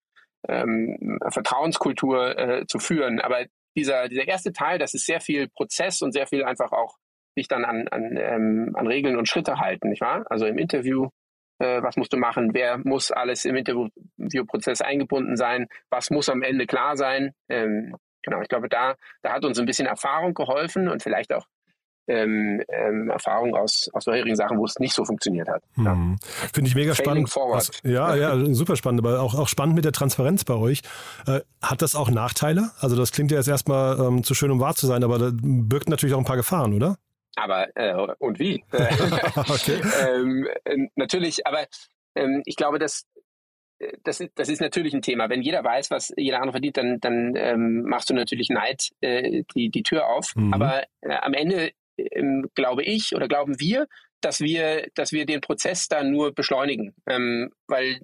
ähm, 0.49 1.19
Vertrauenskultur 1.29 2.39
äh, 2.39 2.67
zu 2.67 2.79
führen. 2.79 3.21
Aber 3.21 3.45
dieser, 3.77 4.09
dieser 4.09 4.27
erste 4.27 4.53
Teil, 4.53 4.79
das 4.79 4.95
ist 4.95 5.07
sehr 5.07 5.21
viel 5.21 5.49
Prozess 5.49 6.03
und 6.03 6.13
sehr 6.13 6.27
viel 6.27 6.45
einfach 6.45 6.73
auch 6.73 6.97
sich 7.37 7.49
dann 7.49 7.65
an, 7.65 7.87
an, 7.89 8.17
ähm, 8.17 8.73
an 8.75 8.87
Regeln 8.87 9.17
und 9.17 9.29
Schritte 9.29 9.59
halten, 9.61 9.91
nicht 9.91 10.01
wahr? 10.01 10.25
Also 10.31 10.47
im 10.47 10.57
Interview, 10.57 11.11
äh, 11.59 11.83
was 11.83 11.97
musst 11.97 12.13
du 12.15 12.17
machen, 12.17 12.55
wer 12.55 12.79
muss 12.79 13.11
alles 13.11 13.45
im 13.45 13.57
Interviewprozess 13.57 14.81
eingebunden 14.81 15.37
sein, 15.37 15.67
was 15.91 16.11
muss 16.11 16.31
am 16.31 16.43
Ende 16.43 16.67
klar 16.67 16.97
sein. 16.97 17.33
Ähm, 17.51 17.95
genau, 18.23 18.41
ich 18.41 18.49
glaube, 18.49 18.69
da, 18.69 18.95
da 19.23 19.33
hat 19.33 19.45
uns 19.45 19.59
ein 19.59 19.67
bisschen 19.67 19.87
Erfahrung 19.87 20.35
geholfen 20.35 20.89
und 20.89 21.03
vielleicht 21.03 21.33
auch 21.33 21.47
ähm, 22.09 22.63
ähm, 22.69 23.11
Erfahrung 23.11 23.55
aus, 23.55 23.91
aus 23.93 24.05
vorherigen 24.05 24.37
Sachen, 24.37 24.59
wo 24.59 24.65
es 24.65 24.79
nicht 24.79 24.95
so 24.95 25.05
funktioniert 25.05 25.49
hat. 25.49 25.63
Ja. 25.77 25.93
Hm. 25.93 26.19
Finde 26.53 26.69
ich 26.69 26.75
mega 26.75 26.95
Failing 26.95 27.27
spannend. 27.27 27.55
Was, 27.57 27.71
ja, 27.83 28.15
ja, 28.35 28.55
super 28.55 28.77
spannend, 28.77 29.01
aber 29.01 29.21
auch, 29.21 29.35
auch 29.35 29.49
spannend 29.49 29.75
mit 29.75 29.85
der 29.85 29.93
Transparenz 29.93 30.45
bei 30.45 30.55
euch. 30.55 30.83
Äh, 31.27 31.41
hat 31.63 31.83
das 31.83 31.95
auch 31.95 32.11
Nachteile? 32.11 32.71
Also 32.79 32.97
das 32.97 33.13
klingt 33.13 33.31
ja 33.31 33.39
jetzt 33.39 33.49
erstmal 33.49 33.99
ähm, 33.99 34.23
zu 34.23 34.35
schön, 34.35 34.51
um 34.51 34.61
wahr 34.61 34.75
zu 34.75 34.87
sein, 34.87 35.03
aber 35.03 35.19
das 35.19 35.33
birgt 35.35 35.89
natürlich 35.89 36.15
auch 36.15 36.21
ein 36.21 36.25
paar 36.25 36.37
Gefahren, 36.37 36.75
oder? 36.75 36.97
Aber 37.37 37.67
äh, 37.77 37.95
und 38.19 38.39
wie? 38.39 38.65
okay. 38.73 39.81
ähm, 40.09 40.49
äh, 40.65 40.89
natürlich, 40.95 41.47
aber 41.47 41.67
ähm, 42.15 42.43
ich 42.47 42.57
glaube, 42.57 42.79
dass 42.79 43.05
das, 44.05 44.23
das 44.35 44.49
ist 44.49 44.61
natürlich 44.61 44.95
ein 44.95 45.03
Thema. 45.03 45.29
Wenn 45.29 45.43
jeder 45.43 45.63
weiß, 45.63 45.91
was 45.91 46.13
jeder 46.17 46.39
andere 46.39 46.53
verdient, 46.53 46.77
dann, 46.77 47.01
dann 47.01 47.35
ähm, 47.37 47.83
machst 47.83 48.09
du 48.11 48.15
natürlich 48.15 48.49
Neid 48.49 48.91
äh, 49.01 49.43
die, 49.55 49.71
die 49.71 49.83
Tür 49.83 50.09
auf. 50.09 50.35
Mhm. 50.35 50.55
Aber 50.55 50.85
äh, 51.03 51.15
am 51.15 51.35
Ende 51.35 51.73
ähm, 51.99 52.49
glaube 52.55 52.83
ich 52.83 53.15
oder 53.15 53.29
glauben 53.29 53.61
wir, 53.61 53.87
dass 54.21 54.41
wir, 54.41 54.89
dass 54.95 55.13
wir 55.13 55.27
den 55.27 55.41
Prozess 55.41 55.89
dann 55.89 56.11
nur 56.11 56.35
beschleunigen, 56.35 56.95
ähm, 57.07 57.53
weil 57.67 58.01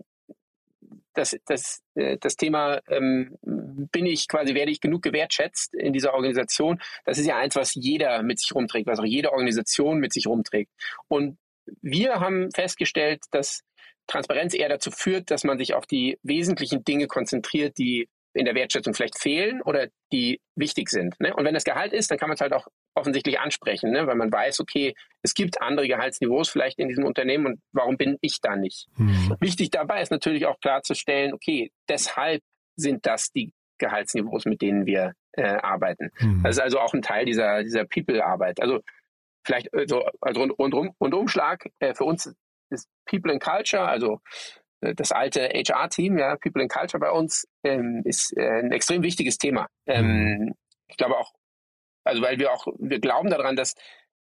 das, 1.15 1.37
das, 1.47 1.83
äh, 1.95 2.17
das 2.19 2.37
Thema 2.37 2.81
ähm, 2.89 3.37
bin 3.43 4.07
ich 4.07 4.29
quasi, 4.29 4.55
werde 4.55 4.71
ich 4.71 4.81
genug 4.81 5.03
gewertschätzt 5.03 5.75
in 5.75 5.93
dieser 5.93 6.15
Organisation. 6.15 6.81
Das 7.05 7.19
ist 7.19 7.27
ja 7.27 7.37
eins, 7.37 7.57
was 7.57 7.75
jeder 7.75 8.23
mit 8.23 8.39
sich 8.39 8.55
rumträgt, 8.55 8.87
was 8.87 8.99
auch 8.99 9.05
jede 9.05 9.33
Organisation 9.33 9.99
mit 9.99 10.13
sich 10.13 10.27
rumträgt. 10.27 10.71
Und 11.09 11.39
wir 11.81 12.21
haben 12.21 12.51
festgestellt, 12.51 13.25
dass 13.31 13.63
Transparenz 14.07 14.55
eher 14.55 14.69
dazu 14.69 14.91
führt, 14.91 15.31
dass 15.31 15.45
man 15.45 15.59
sich 15.59 15.75
auf 15.75 15.87
die 15.87 16.19
wesentlichen 16.23 16.85
Dinge 16.85 17.07
konzentriert, 17.07 17.79
die 17.79 18.09
in 18.35 18.47
der 18.47 18.55
Wertschätzung 18.55 18.95
vielleicht 18.95 19.19
fehlen 19.19 19.61
oder 19.63 19.89
die 20.11 20.41
wichtig 20.57 20.89
sind. 20.89 21.19
Ne? 21.21 21.35
Und 21.35 21.45
wenn 21.45 21.55
das 21.55 21.65
Gehalt 21.65 21.93
ist, 21.93 22.11
dann 22.11 22.19
kann 22.19 22.29
man 22.29 22.35
es 22.35 22.41
halt 22.41 22.53
auch 22.53 22.67
offensichtlich 22.95 23.39
ansprechen, 23.39 23.91
ne? 23.91 24.07
weil 24.07 24.15
man 24.15 24.33
weiß, 24.33 24.61
okay, 24.61 24.95
es 25.23 25.35
gibt 25.35 25.61
andere 25.61 25.87
Gehaltsniveaus 25.87 26.49
vielleicht 26.49 26.79
in 26.79 26.89
diesem 26.89 27.05
Unternehmen 27.05 27.47
und 27.47 27.61
warum 27.73 27.97
bin 27.97 28.17
ich 28.21 28.41
da 28.41 28.57
nicht? 28.57 28.89
Mhm. 28.97 29.37
Wichtig 29.41 29.71
dabei 29.71 30.01
ist 30.03 30.11
natürlich 30.11 30.47
auch 30.47 30.59
klarzustellen, 30.61 31.35
okay, 31.35 31.71
deshalb 31.89 32.43
sind 32.77 33.05
das 33.07 33.31
die 33.33 33.53
Gehaltsniveaus, 33.79 34.47
mit 34.47 34.63
denen 34.63 34.87
wir 34.87 35.13
äh, 35.33 35.43
arbeiten. 35.43 36.11
Mhm. 36.21 36.43
Das 36.43 36.57
ist 36.57 36.63
also 36.63 36.81
auch 36.81 36.95
ein 36.95 37.03
Teil 37.03 37.27
dieser, 37.27 37.63
dieser 37.63 37.85
People-Arbeit. 37.85 38.61
Also 38.61 38.81
vielleicht 39.45 39.73
äh, 39.75 39.87
so 39.87 40.05
als 40.21 40.39
Rund, 40.39 40.59
Rundum, 40.59 40.95
Rundumschlag 41.01 41.69
äh, 41.81 41.95
für 41.95 42.05
uns 42.05 42.35
ist 42.73 42.89
People 43.07 43.33
and 43.33 43.43
Culture, 43.43 43.87
also 43.87 44.21
äh, 44.81 44.95
das 44.95 45.13
alte 45.13 45.49
HR-Team, 45.49 46.19
ja, 46.19 46.37
People 46.37 46.63
and 46.63 46.71
Culture 46.71 47.01
bei 47.01 47.11
uns, 47.11 47.47
ähm, 47.65 48.03
ist 48.05 48.37
äh, 48.37 48.61
ein 48.61 48.73
extrem 48.73 49.03
wichtiges 49.03 49.39
Thema. 49.39 49.69
Ähm, 49.87 50.07
mhm. 50.07 50.55
ich 50.89 50.97
glaube 50.97 51.17
auch, 51.17 51.33
also 52.05 52.23
weil 52.23 52.39
wir 52.39 52.53
auch, 52.53 52.67
wir 52.79 53.01
glauben 53.01 53.31
daran, 53.31 53.57
dass 53.57 53.75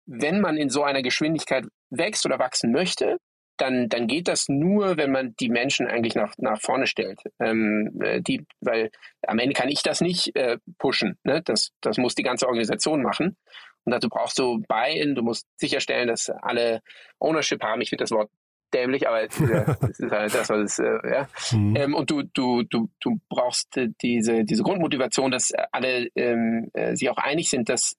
wenn 0.07 0.41
man 0.41 0.57
in 0.57 0.69
so 0.69 0.83
einer 0.83 1.03
Geschwindigkeit 1.03 1.65
wächst 1.91 2.27
oder 2.27 2.39
wachsen 2.39 2.73
möchte, 2.73 3.19
dann, 3.57 3.89
dann 3.89 4.07
geht 4.07 4.29
das 4.29 4.49
nur, 4.49 4.97
wenn 4.97 5.13
man 5.13 5.35
die 5.39 5.49
Menschen 5.49 5.87
eigentlich 5.87 6.15
nach, 6.15 6.35
nach 6.39 6.61
vorne 6.61 6.87
stellt. 6.87 7.21
Ähm, 7.39 8.01
äh, 8.03 8.21
die, 8.21 8.45
weil 8.61 8.91
am 9.27 9.39
Ende 9.39 9.55
kann 9.55 9.69
ich 9.69 9.83
das 9.83 10.01
nicht 10.01 10.35
äh, 10.35 10.59
pushen. 10.79 11.19
Ne? 11.23 11.43
Das, 11.45 11.71
das 11.81 11.99
muss 11.99 12.15
die 12.15 12.23
ganze 12.23 12.47
Organisation 12.47 13.03
machen. 13.03 13.37
Und 13.85 13.93
dazu 13.93 14.09
brauchst 14.09 14.39
du 14.39 14.63
Buy-in, 14.69 15.15
du 15.15 15.23
musst 15.23 15.47
sicherstellen, 15.57 16.09
dass 16.09 16.31
alle 16.31 16.81
Ownership 17.19 17.63
haben. 17.63 17.81
Ich 17.81 17.91
finde 17.91 18.05
das 18.05 18.11
Wort 18.13 18.31
dämlich, 18.73 19.07
aber 19.09 19.23
es 19.25 19.39
ist, 19.39 20.11
halt 20.11 20.35
das, 20.35 20.49
was 20.49 20.61
es 20.61 20.79
äh, 20.79 20.99
ja. 21.05 21.29
Mhm. 21.53 21.77
Ähm, 21.77 21.95
und 21.95 22.11
du, 22.11 22.23
du, 22.23 22.63
du, 22.63 22.89
du 23.01 23.21
brauchst 23.29 23.77
äh, 23.77 23.89
diese, 24.01 24.45
diese 24.45 24.63
Grundmotivation, 24.63 25.31
dass 25.31 25.53
alle 25.73 26.09
ähm, 26.15 26.71
äh, 26.75 26.97
sich 26.97 27.09
auch 27.11 27.19
einig 27.19 27.51
sind, 27.51 27.69
dass, 27.69 27.97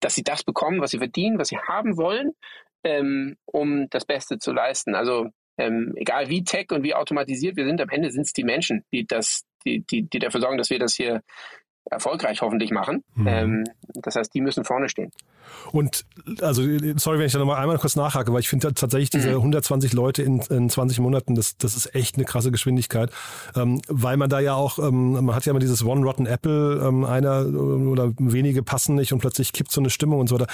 dass 0.00 0.14
sie 0.14 0.22
das 0.22 0.44
bekommen, 0.44 0.80
was 0.80 0.90
sie 0.90 0.98
verdienen, 0.98 1.38
was 1.38 1.48
sie 1.48 1.58
haben 1.58 1.96
wollen, 1.96 2.32
ähm, 2.84 3.36
um 3.46 3.88
das 3.90 4.04
Beste 4.04 4.38
zu 4.38 4.52
leisten. 4.52 4.94
Also 4.94 5.28
ähm, 5.58 5.94
egal 5.96 6.28
wie 6.28 6.44
tech 6.44 6.70
und 6.70 6.84
wie 6.84 6.94
automatisiert 6.94 7.56
wir 7.56 7.66
sind, 7.66 7.80
am 7.80 7.88
Ende 7.90 8.10
sind 8.10 8.22
es 8.22 8.32
die 8.32 8.44
Menschen, 8.44 8.84
die 8.92 9.06
das, 9.06 9.44
die, 9.64 9.80
die, 9.80 10.02
die 10.08 10.18
dafür 10.20 10.40
sorgen, 10.40 10.58
dass 10.58 10.70
wir 10.70 10.78
das 10.78 10.94
hier 10.94 11.22
erfolgreich 11.90 12.42
hoffentlich 12.42 12.70
machen. 12.70 13.04
Mhm. 13.14 13.26
Ähm, 13.26 13.64
das 13.94 14.16
heißt, 14.16 14.34
die 14.34 14.40
müssen 14.40 14.64
vorne 14.64 14.88
stehen. 14.88 15.10
Und 15.72 16.04
also, 16.40 16.62
sorry, 16.96 17.18
wenn 17.18 17.26
ich 17.26 17.32
da 17.32 17.38
nochmal 17.38 17.60
einmal 17.60 17.78
kurz 17.78 17.96
nachhake, 17.96 18.32
weil 18.32 18.40
ich 18.40 18.48
finde 18.48 18.72
tatsächlich 18.74 19.10
diese 19.10 19.30
mhm. 19.30 19.36
120 19.36 19.92
Leute 19.92 20.22
in, 20.22 20.40
in 20.50 20.68
20 20.68 21.00
Monaten, 21.00 21.34
das, 21.34 21.56
das 21.56 21.76
ist 21.76 21.94
echt 21.94 22.16
eine 22.16 22.24
krasse 22.24 22.50
Geschwindigkeit, 22.50 23.10
ähm, 23.56 23.80
weil 23.88 24.16
man 24.16 24.28
da 24.28 24.40
ja 24.40 24.54
auch, 24.54 24.78
ähm, 24.78 25.12
man 25.24 25.34
hat 25.34 25.46
ja 25.46 25.50
immer 25.50 25.60
dieses 25.60 25.84
One 25.84 26.04
Rotten 26.04 26.26
Apple, 26.26 26.82
ähm, 26.86 27.04
einer 27.04 27.46
oder 27.46 28.12
wenige 28.18 28.62
passen 28.62 28.94
nicht 28.94 29.12
und 29.12 29.20
plötzlich 29.20 29.52
kippt 29.52 29.72
so 29.72 29.80
eine 29.80 29.90
Stimmung 29.90 30.20
und 30.20 30.28
so 30.28 30.38
weiter. 30.38 30.52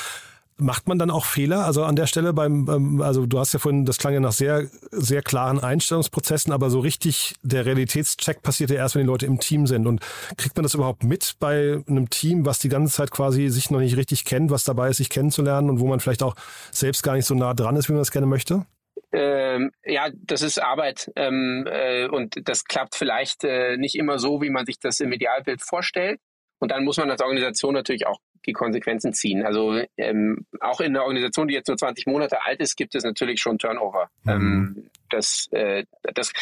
Macht 0.56 0.86
man 0.86 0.98
dann 1.00 1.10
auch 1.10 1.24
Fehler? 1.24 1.64
Also 1.64 1.82
an 1.82 1.96
der 1.96 2.06
Stelle 2.06 2.32
beim, 2.32 3.00
also 3.00 3.26
du 3.26 3.40
hast 3.40 3.52
ja 3.52 3.58
vorhin, 3.58 3.84
das 3.84 3.98
klang 3.98 4.14
ja 4.14 4.20
nach 4.20 4.32
sehr, 4.32 4.68
sehr 4.92 5.20
klaren 5.20 5.58
Einstellungsprozessen, 5.58 6.52
aber 6.52 6.70
so 6.70 6.78
richtig 6.78 7.34
der 7.42 7.66
Realitätscheck 7.66 8.40
passiert 8.40 8.70
ja 8.70 8.76
erst, 8.76 8.94
wenn 8.94 9.02
die 9.02 9.08
Leute 9.08 9.26
im 9.26 9.40
Team 9.40 9.66
sind. 9.66 9.86
Und 9.86 10.00
kriegt 10.36 10.56
man 10.56 10.62
das 10.62 10.74
überhaupt 10.74 11.02
mit 11.02 11.34
bei 11.40 11.82
einem 11.88 12.08
Team, 12.08 12.46
was 12.46 12.60
die 12.60 12.68
ganze 12.68 12.94
Zeit 12.94 13.10
quasi 13.10 13.48
sich 13.48 13.70
noch 13.70 13.80
nicht 13.80 13.96
richtig 13.96 14.24
kennt, 14.24 14.50
was 14.50 14.62
dabei 14.64 14.90
ist, 14.90 14.98
sich 14.98 15.10
kennenzulernen 15.10 15.70
und 15.70 15.80
wo 15.80 15.88
man 15.88 15.98
vielleicht 15.98 16.22
auch 16.22 16.36
selbst 16.70 17.02
gar 17.02 17.14
nicht 17.14 17.26
so 17.26 17.34
nah 17.34 17.52
dran 17.52 17.74
ist, 17.74 17.88
wie 17.88 17.92
man 17.92 18.00
das 18.00 18.12
gerne 18.12 18.26
möchte? 18.26 18.64
Ähm, 19.12 19.70
ja, 19.84 20.08
das 20.12 20.42
ist 20.42 20.62
Arbeit 20.62 21.10
ähm, 21.16 21.66
äh, 21.68 22.06
und 22.06 22.48
das 22.48 22.64
klappt 22.64 22.94
vielleicht 22.94 23.44
äh, 23.44 23.76
nicht 23.76 23.96
immer 23.96 24.18
so, 24.18 24.40
wie 24.40 24.50
man 24.50 24.66
sich 24.66 24.78
das 24.78 25.00
im 25.00 25.12
Idealbild 25.12 25.62
vorstellt. 25.62 26.20
Und 26.58 26.70
dann 26.70 26.84
muss 26.84 26.96
man 26.96 27.10
als 27.10 27.20
Organisation 27.20 27.74
natürlich 27.74 28.06
auch 28.06 28.18
die 28.46 28.52
Konsequenzen 28.52 29.12
ziehen. 29.12 29.44
Also 29.44 29.80
ähm, 29.96 30.46
auch 30.60 30.80
in 30.80 30.94
einer 30.94 31.04
Organisation, 31.04 31.48
die 31.48 31.54
jetzt 31.54 31.68
nur 31.68 31.76
20 31.76 32.06
Monate 32.06 32.44
alt 32.44 32.60
ist, 32.60 32.76
gibt 32.76 32.94
es 32.94 33.04
natürlich 33.04 33.40
schon 33.40 33.58
Turnover. 33.58 34.10
Mhm. 34.24 34.30
Ähm, 34.30 34.90
das, 35.10 35.48
äh, 35.52 35.84
das, 36.14 36.32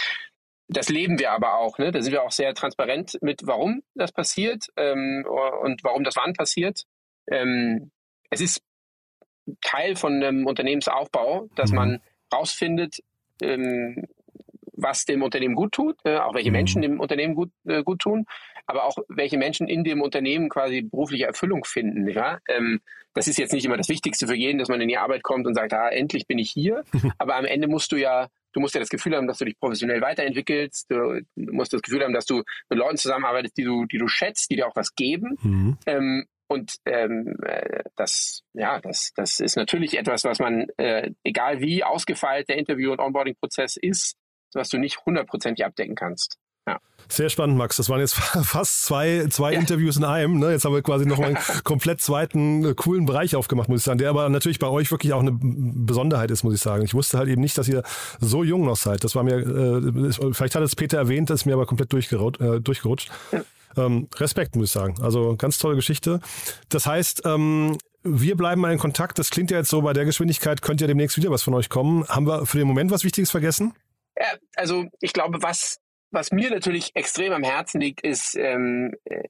das 0.69 0.89
leben 0.89 1.19
wir 1.19 1.33
aber 1.33 1.59
auch. 1.59 1.79
Ne? 1.79 1.91
Da 1.91 2.01
sind 2.01 2.13
wir 2.13 2.23
auch 2.23 2.33
sehr 2.33 2.55
transparent 2.55 3.19
mit, 3.21 3.47
warum 3.47 3.83
das 3.95 4.13
passiert 4.13 4.67
ähm, 4.77 5.25
und 5.27 5.85
warum 5.85 6.05
das 6.05 6.17
wann 6.17 6.33
passiert. 6.35 6.83
Ähm, 7.31 7.91
es 8.31 8.41
ist 8.41 8.63
Teil 9.61 9.97
von 9.97 10.15
einem 10.15 10.47
Unternehmensaufbau, 10.47 11.49
dass 11.57 11.71
mhm. 11.71 11.77
man 11.77 12.03
rausfindet, 12.33 13.03
ähm, 13.43 14.07
was 14.75 15.05
dem 15.05 15.23
Unternehmen 15.23 15.55
gut 15.55 15.73
tut, 15.73 15.99
äh, 16.05 16.19
auch 16.19 16.35
welche 16.35 16.51
mhm. 16.51 16.57
Menschen 16.57 16.83
dem 16.83 17.01
Unternehmen 17.01 17.35
gut, 17.35 17.51
äh, 17.67 17.83
gut 17.83 18.01
tun 18.01 18.27
aber 18.67 18.85
auch 18.85 18.97
welche 19.09 19.39
Menschen 19.39 19.69
in 19.69 19.85
dem 19.85 20.01
Unternehmen 20.01 20.49
quasi 20.49 20.83
berufliche 20.83 21.27
Erfüllung 21.27 21.65
finden. 21.65 22.09
Ja? 22.09 22.39
Ähm, 22.49 22.81
das 23.15 23.29
ist 23.29 23.39
jetzt 23.39 23.53
nicht 23.53 23.65
immer 23.65 23.77
das 23.77 23.89
Wichtigste 23.89 24.27
für 24.27 24.35
jeden, 24.35 24.59
dass 24.59 24.69
man 24.69 24.81
in 24.81 24.89
die 24.89 24.99
Arbeit 24.99 25.23
kommt 25.23 25.47
und 25.47 25.55
sagt, 25.55 25.73
ah, 25.75 25.89
endlich 25.89 26.27
bin 26.27 26.39
ich 26.39 26.51
hier. 26.51 26.85
aber 27.19 27.37
am 27.37 27.45
Ende 27.45 27.69
musst 27.69 27.93
du 27.93 27.97
ja 27.97 28.29
du 28.53 28.61
musst 28.61 28.75
ja 28.75 28.81
das 28.81 28.91
Gefühl 28.91 29.17
haben, 29.17 29.27
dass 29.27 29.39
du 29.39 29.45
dich 29.45 29.59
professionell 29.59 30.01
weiterentwickelst. 30.01 30.91
Du 30.91 31.21
musst 31.37 31.73
das 31.73 31.83
Gefühl 31.83 32.03
haben, 32.03 32.13
dass 32.13 32.27
du 32.27 32.43
mit 32.69 32.79
Leuten 32.79 32.97
zusammenarbeitest, 32.97 33.57
die 33.57 33.65
du, 33.65 33.87
die 33.87 33.99
du 33.99 34.09
schätzt, 34.09 34.51
die 34.51 34.57
dir 34.57 34.69
auch 34.69 34.77
was 34.77 34.95
geben. 34.95 35.39
Mhm. 35.43 35.79
Ähm, 35.87 36.27
und 36.49 36.75
ähm, 36.85 37.37
äh, 37.45 37.83
das, 37.97 38.43
ja, 38.53 38.79
das, 38.81 39.13
das 39.17 39.41
ist 39.41 39.57
natürlich 39.57 39.97
etwas, 39.97 40.25
was 40.25 40.39
man, 40.39 40.67
äh, 40.77 41.11
egal 41.25 41.61
wie 41.61 41.83
ausgefeilt 41.83 42.49
der 42.49 42.59
Interview- 42.59 42.93
und 42.93 43.01
Onboarding-Prozess 43.01 43.77
ist, 43.77 44.17
was 44.53 44.69
du 44.69 44.77
nicht 44.77 45.07
hundertprozentig 45.07 45.65
abdecken 45.65 45.95
kannst. 45.95 46.37
Sehr 47.09 47.29
spannend, 47.29 47.57
Max. 47.57 47.77
Das 47.77 47.89
waren 47.89 48.01
jetzt 48.01 48.15
fast 48.43 48.85
zwei, 48.85 49.27
zwei 49.29 49.53
ja. 49.53 49.59
Interviews 49.59 49.97
in 49.97 50.05
einem. 50.05 50.39
Ne? 50.39 50.51
Jetzt 50.53 50.65
haben 50.65 50.75
wir 50.75 50.83
quasi 50.83 51.07
nochmal 51.07 51.29
einen 51.29 51.39
komplett 51.65 52.01
zweiten 52.01 52.65
äh, 52.65 52.75
coolen 52.75 53.07
Bereich 53.07 53.37
aufgemacht, 53.37 53.69
muss 53.69 53.81
ich 53.81 53.85
sagen, 53.85 53.99
der 53.99 54.11
aber 54.11 54.29
natürlich 54.29 54.59
bei 54.59 54.69
euch 54.69 54.91
wirklich 54.91 55.13
auch 55.13 55.21
eine 55.21 55.39
Besonderheit 55.41 56.31
ist, 56.31 56.43
muss 56.43 56.55
ich 56.55 56.61
sagen. 56.61 56.85
Ich 56.85 56.95
wusste 56.95 57.19
halt 57.19 57.29
eben 57.29 57.41
nicht, 57.41 57.57
dass 57.59 57.69
ihr 57.69 57.83
so 58.21 58.45
jung 58.45 58.65
noch 58.65 58.77
seid. 58.77 59.05
Das 59.05 59.15
war 59.15 59.23
mir, 59.23 59.37
äh, 59.37 60.33
vielleicht 60.33 60.55
hat 60.55 60.63
es 60.63 60.77
Peter 60.77 60.99
erwähnt, 60.99 61.31
das 61.31 61.41
ist 61.41 61.47
mir 61.47 61.55
aber 61.55 61.67
komplett 61.67 61.93
durchgerutscht. 61.93 62.41
Äh, 62.41 62.61
durchgerutscht. 62.61 63.11
Ja. 63.33 63.43
Ähm, 63.77 64.09
Respekt, 64.17 64.57
muss 64.57 64.67
ich 64.67 64.73
sagen. 64.73 64.97
Also 65.01 65.37
ganz 65.37 65.59
tolle 65.59 65.77
Geschichte. 65.77 66.21
Das 66.69 66.87
heißt, 66.87 67.23
ähm, 67.25 67.79
wir 68.03 68.37
bleiben 68.37 68.61
mal 68.61 68.73
in 68.73 68.79
Kontakt. 68.79 69.19
Das 69.19 69.31
klingt 69.31 69.51
ja 69.51 69.59
jetzt 69.59 69.71
so, 69.71 69.83
bei 69.83 69.93
der 69.93 70.05
Geschwindigkeit 70.05 70.63
könnte 70.63 70.85
ja 70.85 70.89
demnächst 70.89 71.17
wieder 71.17 71.31
was 71.31 71.43
von 71.43 71.55
euch 71.55 71.69
kommen. 71.69 72.07
Haben 72.09 72.27
wir 72.27 72.47
für 72.47 72.59
den 72.59 72.67
Moment 72.67 72.91
was 72.91 73.05
Wichtiges 73.05 73.31
vergessen? 73.31 73.75
Ja, 74.19 74.27
also 74.57 74.85
ich 75.01 75.13
glaube, 75.13 75.39
was, 75.41 75.79
was 76.13 76.31
mir 76.31 76.51
natürlich 76.51 76.95
extrem 76.95 77.33
am 77.33 77.43
Herzen 77.43 77.81
liegt, 77.81 78.03
ist 78.03 78.37
ähm, 78.37 78.95
äh, 79.05 79.23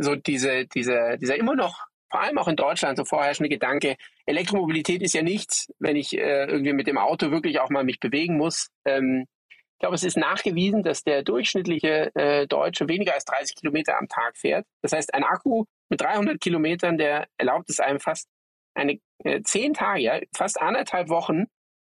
so 0.00 0.16
diese, 0.16 0.66
diese, 0.66 1.16
dieser 1.20 1.36
immer 1.36 1.54
noch, 1.54 1.86
vor 2.10 2.20
allem 2.22 2.38
auch 2.38 2.48
in 2.48 2.56
Deutschland, 2.56 2.96
so 2.96 3.04
vorherrschende 3.04 3.48
Gedanke, 3.48 3.96
Elektromobilität 4.24 5.02
ist 5.02 5.14
ja 5.14 5.22
nichts, 5.22 5.72
wenn 5.78 5.96
ich 5.96 6.16
äh, 6.16 6.46
irgendwie 6.46 6.72
mit 6.72 6.86
dem 6.86 6.98
Auto 6.98 7.30
wirklich 7.30 7.60
auch 7.60 7.70
mal 7.70 7.84
mich 7.84 8.00
bewegen 8.00 8.36
muss. 8.36 8.68
Ähm, 8.84 9.26
ich 9.74 9.80
glaube, 9.80 9.94
es 9.94 10.04
ist 10.04 10.16
nachgewiesen, 10.16 10.82
dass 10.82 11.04
der 11.04 11.22
durchschnittliche 11.22 12.10
äh, 12.14 12.46
Deutsche 12.46 12.88
weniger 12.88 13.12
als 13.12 13.26
30 13.26 13.56
Kilometer 13.56 13.98
am 13.98 14.08
Tag 14.08 14.38
fährt. 14.38 14.64
Das 14.80 14.92
heißt, 14.92 15.12
ein 15.12 15.22
Akku 15.22 15.64
mit 15.90 16.00
300 16.00 16.40
Kilometern, 16.40 16.96
der 16.96 17.28
erlaubt 17.36 17.68
es 17.68 17.78
einem 17.78 18.00
fast 18.00 18.26
eine 18.74 18.98
äh, 19.24 19.42
zehn 19.42 19.74
Tage, 19.74 20.00
ja, 20.00 20.20
fast 20.34 20.60
anderthalb 20.60 21.10
Wochen 21.10 21.44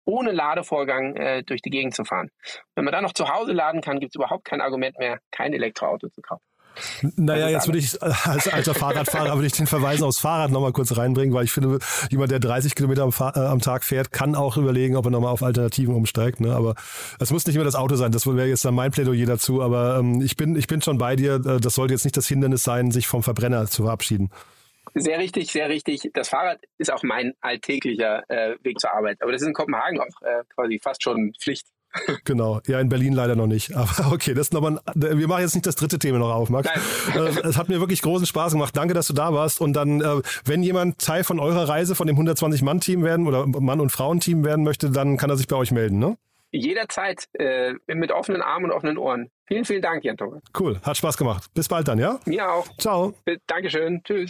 ohne 0.05 0.31
Ladevorgang 0.31 1.15
äh, 1.15 1.43
durch 1.43 1.61
die 1.61 1.69
Gegend 1.69 1.95
zu 1.95 2.03
fahren. 2.03 2.29
Wenn 2.75 2.85
man 2.85 2.91
dann 2.91 3.03
noch 3.03 3.13
zu 3.13 3.29
Hause 3.29 3.53
laden 3.53 3.81
kann, 3.81 3.99
gibt 3.99 4.11
es 4.11 4.15
überhaupt 4.15 4.45
kein 4.45 4.61
Argument 4.61 4.97
mehr, 4.99 5.19
kein 5.31 5.53
Elektroauto 5.53 6.09
zu 6.09 6.21
kaufen. 6.21 6.43
Naja, 7.15 7.49
jetzt 7.49 7.67
würde 7.67 7.79
ich 7.79 8.01
als 8.25 8.47
alter 8.47 8.73
Fahrradfahrer 8.73 9.35
würde 9.35 9.47
ich 9.47 9.53
den 9.53 9.67
Verweis 9.67 10.01
aufs 10.01 10.19
Fahrrad 10.19 10.51
nochmal 10.51 10.71
kurz 10.71 10.95
reinbringen, 10.97 11.33
weil 11.33 11.45
ich 11.45 11.51
finde, 11.51 11.79
jemand, 12.09 12.31
der 12.31 12.39
30 12.39 12.75
Kilometer 12.75 13.03
am, 13.03 13.11
äh, 13.11 13.39
am 13.39 13.59
Tag 13.59 13.83
fährt, 13.83 14.11
kann 14.11 14.35
auch 14.35 14.57
überlegen, 14.57 14.95
ob 14.95 15.05
er 15.05 15.11
nochmal 15.11 15.31
auf 15.31 15.43
Alternativen 15.43 15.93
umsteigt. 15.93 16.39
Ne? 16.39 16.55
Aber 16.55 16.75
es 17.19 17.31
muss 17.31 17.45
nicht 17.45 17.55
immer 17.55 17.65
das 17.65 17.75
Auto 17.75 17.95
sein. 17.95 18.11
Das 18.11 18.25
wäre 18.25 18.47
jetzt 18.47 18.65
dann 18.65 18.73
mein 18.73 18.91
Plädoyer 18.91 19.25
dazu. 19.25 19.61
Aber 19.61 19.97
ähm, 19.99 20.21
ich 20.21 20.35
bin, 20.35 20.55
ich 20.55 20.67
bin 20.67 20.81
schon 20.81 20.97
bei 20.97 21.15
dir. 21.15 21.35
Äh, 21.35 21.59
das 21.59 21.75
sollte 21.75 21.93
jetzt 21.93 22.05
nicht 22.05 22.17
das 22.17 22.27
Hindernis 22.27 22.63
sein, 22.63 22.91
sich 22.91 23.07
vom 23.07 23.23
Verbrenner 23.23 23.67
zu 23.67 23.83
verabschieden. 23.83 24.31
Sehr 24.96 25.19
richtig, 25.19 25.52
sehr 25.52 25.69
richtig. 25.69 26.10
Das 26.13 26.30
Fahrrad 26.30 26.60
ist 26.78 26.91
auch 26.91 27.04
mein 27.04 27.34
alltäglicher 27.41 28.24
äh, 28.30 28.56
Weg 28.63 28.80
zur 28.80 28.93
Arbeit. 28.93 29.22
Aber 29.22 29.32
das 29.32 29.41
ist 29.41 29.48
in 29.48 29.54
Kopenhagen 29.54 30.00
auch 30.00 30.22
äh, 30.22 30.43
quasi 30.54 30.80
fast 30.82 31.04
schon 31.04 31.34
Pflicht. 31.39 31.67
Genau, 32.26 32.60
ja, 32.67 32.80
in 32.80 32.89
Berlin 32.89 33.13
leider 33.13 33.36
noch 33.36 33.48
nicht. 33.48 33.76
Aber 33.76 34.12
okay, 34.12 34.34
das 34.34 34.48
ist 34.48 34.54
nochmal 34.54 34.80
ein, 34.86 35.19
wir 35.19 35.28
machen 35.28 35.41
jetzt 35.41 35.54
nicht 35.54 35.65
das 35.65 35.76
dritte 35.76 36.00
Thema 36.00 36.19
noch 36.19 36.34
auf, 36.34 36.50
Max. 36.50 36.69
Nein. 37.13 37.28
Äh, 37.28 37.48
es 37.48 37.58
hat 37.58 37.69
mir 37.69 37.80
wirklich 37.80 38.02
großen 38.02 38.26
Spaß 38.26 38.54
gemacht. 38.54 38.76
Danke, 38.76 38.93
dass 38.93 39.08
du 39.08 39.13
da 39.13 39.34
warst. 39.34 39.62
Und 39.62 39.74
dann, 39.74 40.02
äh, 40.02 40.22
wenn 40.46 40.63
jemand 40.63 41.00
Teil 41.00 41.24
von 41.24 41.39
eurer 41.39 41.67
Reise, 41.69 41.96
von 41.96 42.08
dem 42.08 42.17
120-Mann-Team 42.17 43.04
werden 43.04 43.28
oder 43.28 43.46
Mann- 43.46 43.80
und 43.80 43.91
Frauenteam 43.91 44.43
werden 44.43 44.63
möchte, 44.63 44.89
dann 44.89 45.17
kann 45.17 45.30
er 45.30 45.38
sich 45.38 45.48
bei 45.48 45.56
euch 45.56 45.72
melden, 45.72 46.00
ne? 46.00 46.17
Jederzeit 46.52 47.26
äh, 47.34 47.74
mit 47.88 48.12
offenen 48.12 48.43
Armen 48.43 48.65
und 48.65 48.72
offenen 48.72 48.98
Ohren. 49.00 49.32
Vielen, 49.48 49.65
vielen 49.65 49.82
Dank, 49.82 50.04
Jan 50.04 50.17
Thomas. 50.17 50.43
Cool, 50.58 50.80
hat 50.84 50.98
Spaß 50.98 51.17
gemacht. 51.17 51.46
Bis 51.56 51.67
bald 51.67 51.88
dann, 51.88 51.98
ja? 51.98 52.19
Mir 52.26 52.52
auch. 52.52 52.67
Ciao. 52.78 53.15
Dankeschön. 53.48 54.02
Tschüss. 54.04 54.30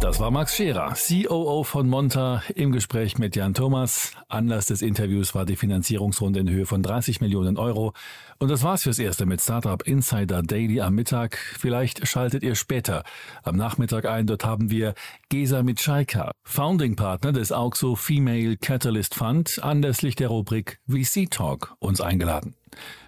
Das 0.00 0.18
war 0.18 0.30
Max 0.30 0.56
Scherer, 0.56 0.94
COO 0.94 1.62
von 1.62 1.86
Monta, 1.86 2.42
im 2.54 2.72
Gespräch 2.72 3.18
mit 3.18 3.36
Jan 3.36 3.52
Thomas. 3.52 4.12
Anlass 4.28 4.64
des 4.64 4.80
Interviews 4.80 5.34
war 5.34 5.44
die 5.44 5.56
Finanzierungsrunde 5.56 6.40
in 6.40 6.48
Höhe 6.48 6.64
von 6.64 6.82
30 6.82 7.20
Millionen 7.20 7.58
Euro. 7.58 7.92
Und 8.38 8.50
das 8.50 8.62
war's 8.62 8.84
fürs 8.84 8.98
Erste 8.98 9.26
mit 9.26 9.42
Startup 9.42 9.86
Insider 9.86 10.42
Daily 10.42 10.80
am 10.80 10.94
Mittag. 10.94 11.36
Vielleicht 11.36 12.08
schaltet 12.08 12.42
ihr 12.42 12.54
später 12.54 13.04
am 13.42 13.56
Nachmittag 13.56 14.06
ein. 14.06 14.26
Dort 14.26 14.42
haben 14.42 14.70
wir 14.70 14.94
Gesa 15.28 15.62
Mitschaika, 15.62 16.30
Founding 16.44 16.96
Partner 16.96 17.32
des 17.32 17.52
Auxo 17.52 17.94
Female 17.94 18.56
Catalyst 18.56 19.14
Fund, 19.14 19.60
anlässlich 19.62 20.16
der 20.16 20.28
Rubrik 20.28 20.80
VC 20.88 21.30
Talk 21.30 21.76
uns 21.78 22.00
eingeladen. 22.00 22.54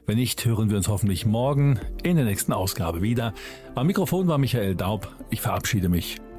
Wenn 0.04 0.18
nicht, 0.18 0.44
hören 0.44 0.68
wir 0.68 0.76
uns 0.76 0.88
hoffentlich 0.88 1.24
morgen 1.24 1.80
in 2.02 2.16
der 2.16 2.26
nächsten 2.26 2.52
Ausgabe 2.52 3.00
wieder. 3.00 3.32
Am 3.74 3.86
Mikrofon 3.86 4.28
war 4.28 4.36
Michael 4.36 4.74
Daub. 4.74 5.08
Ich 5.30 5.40
verabschiede 5.40 5.88
mich. 5.88 6.20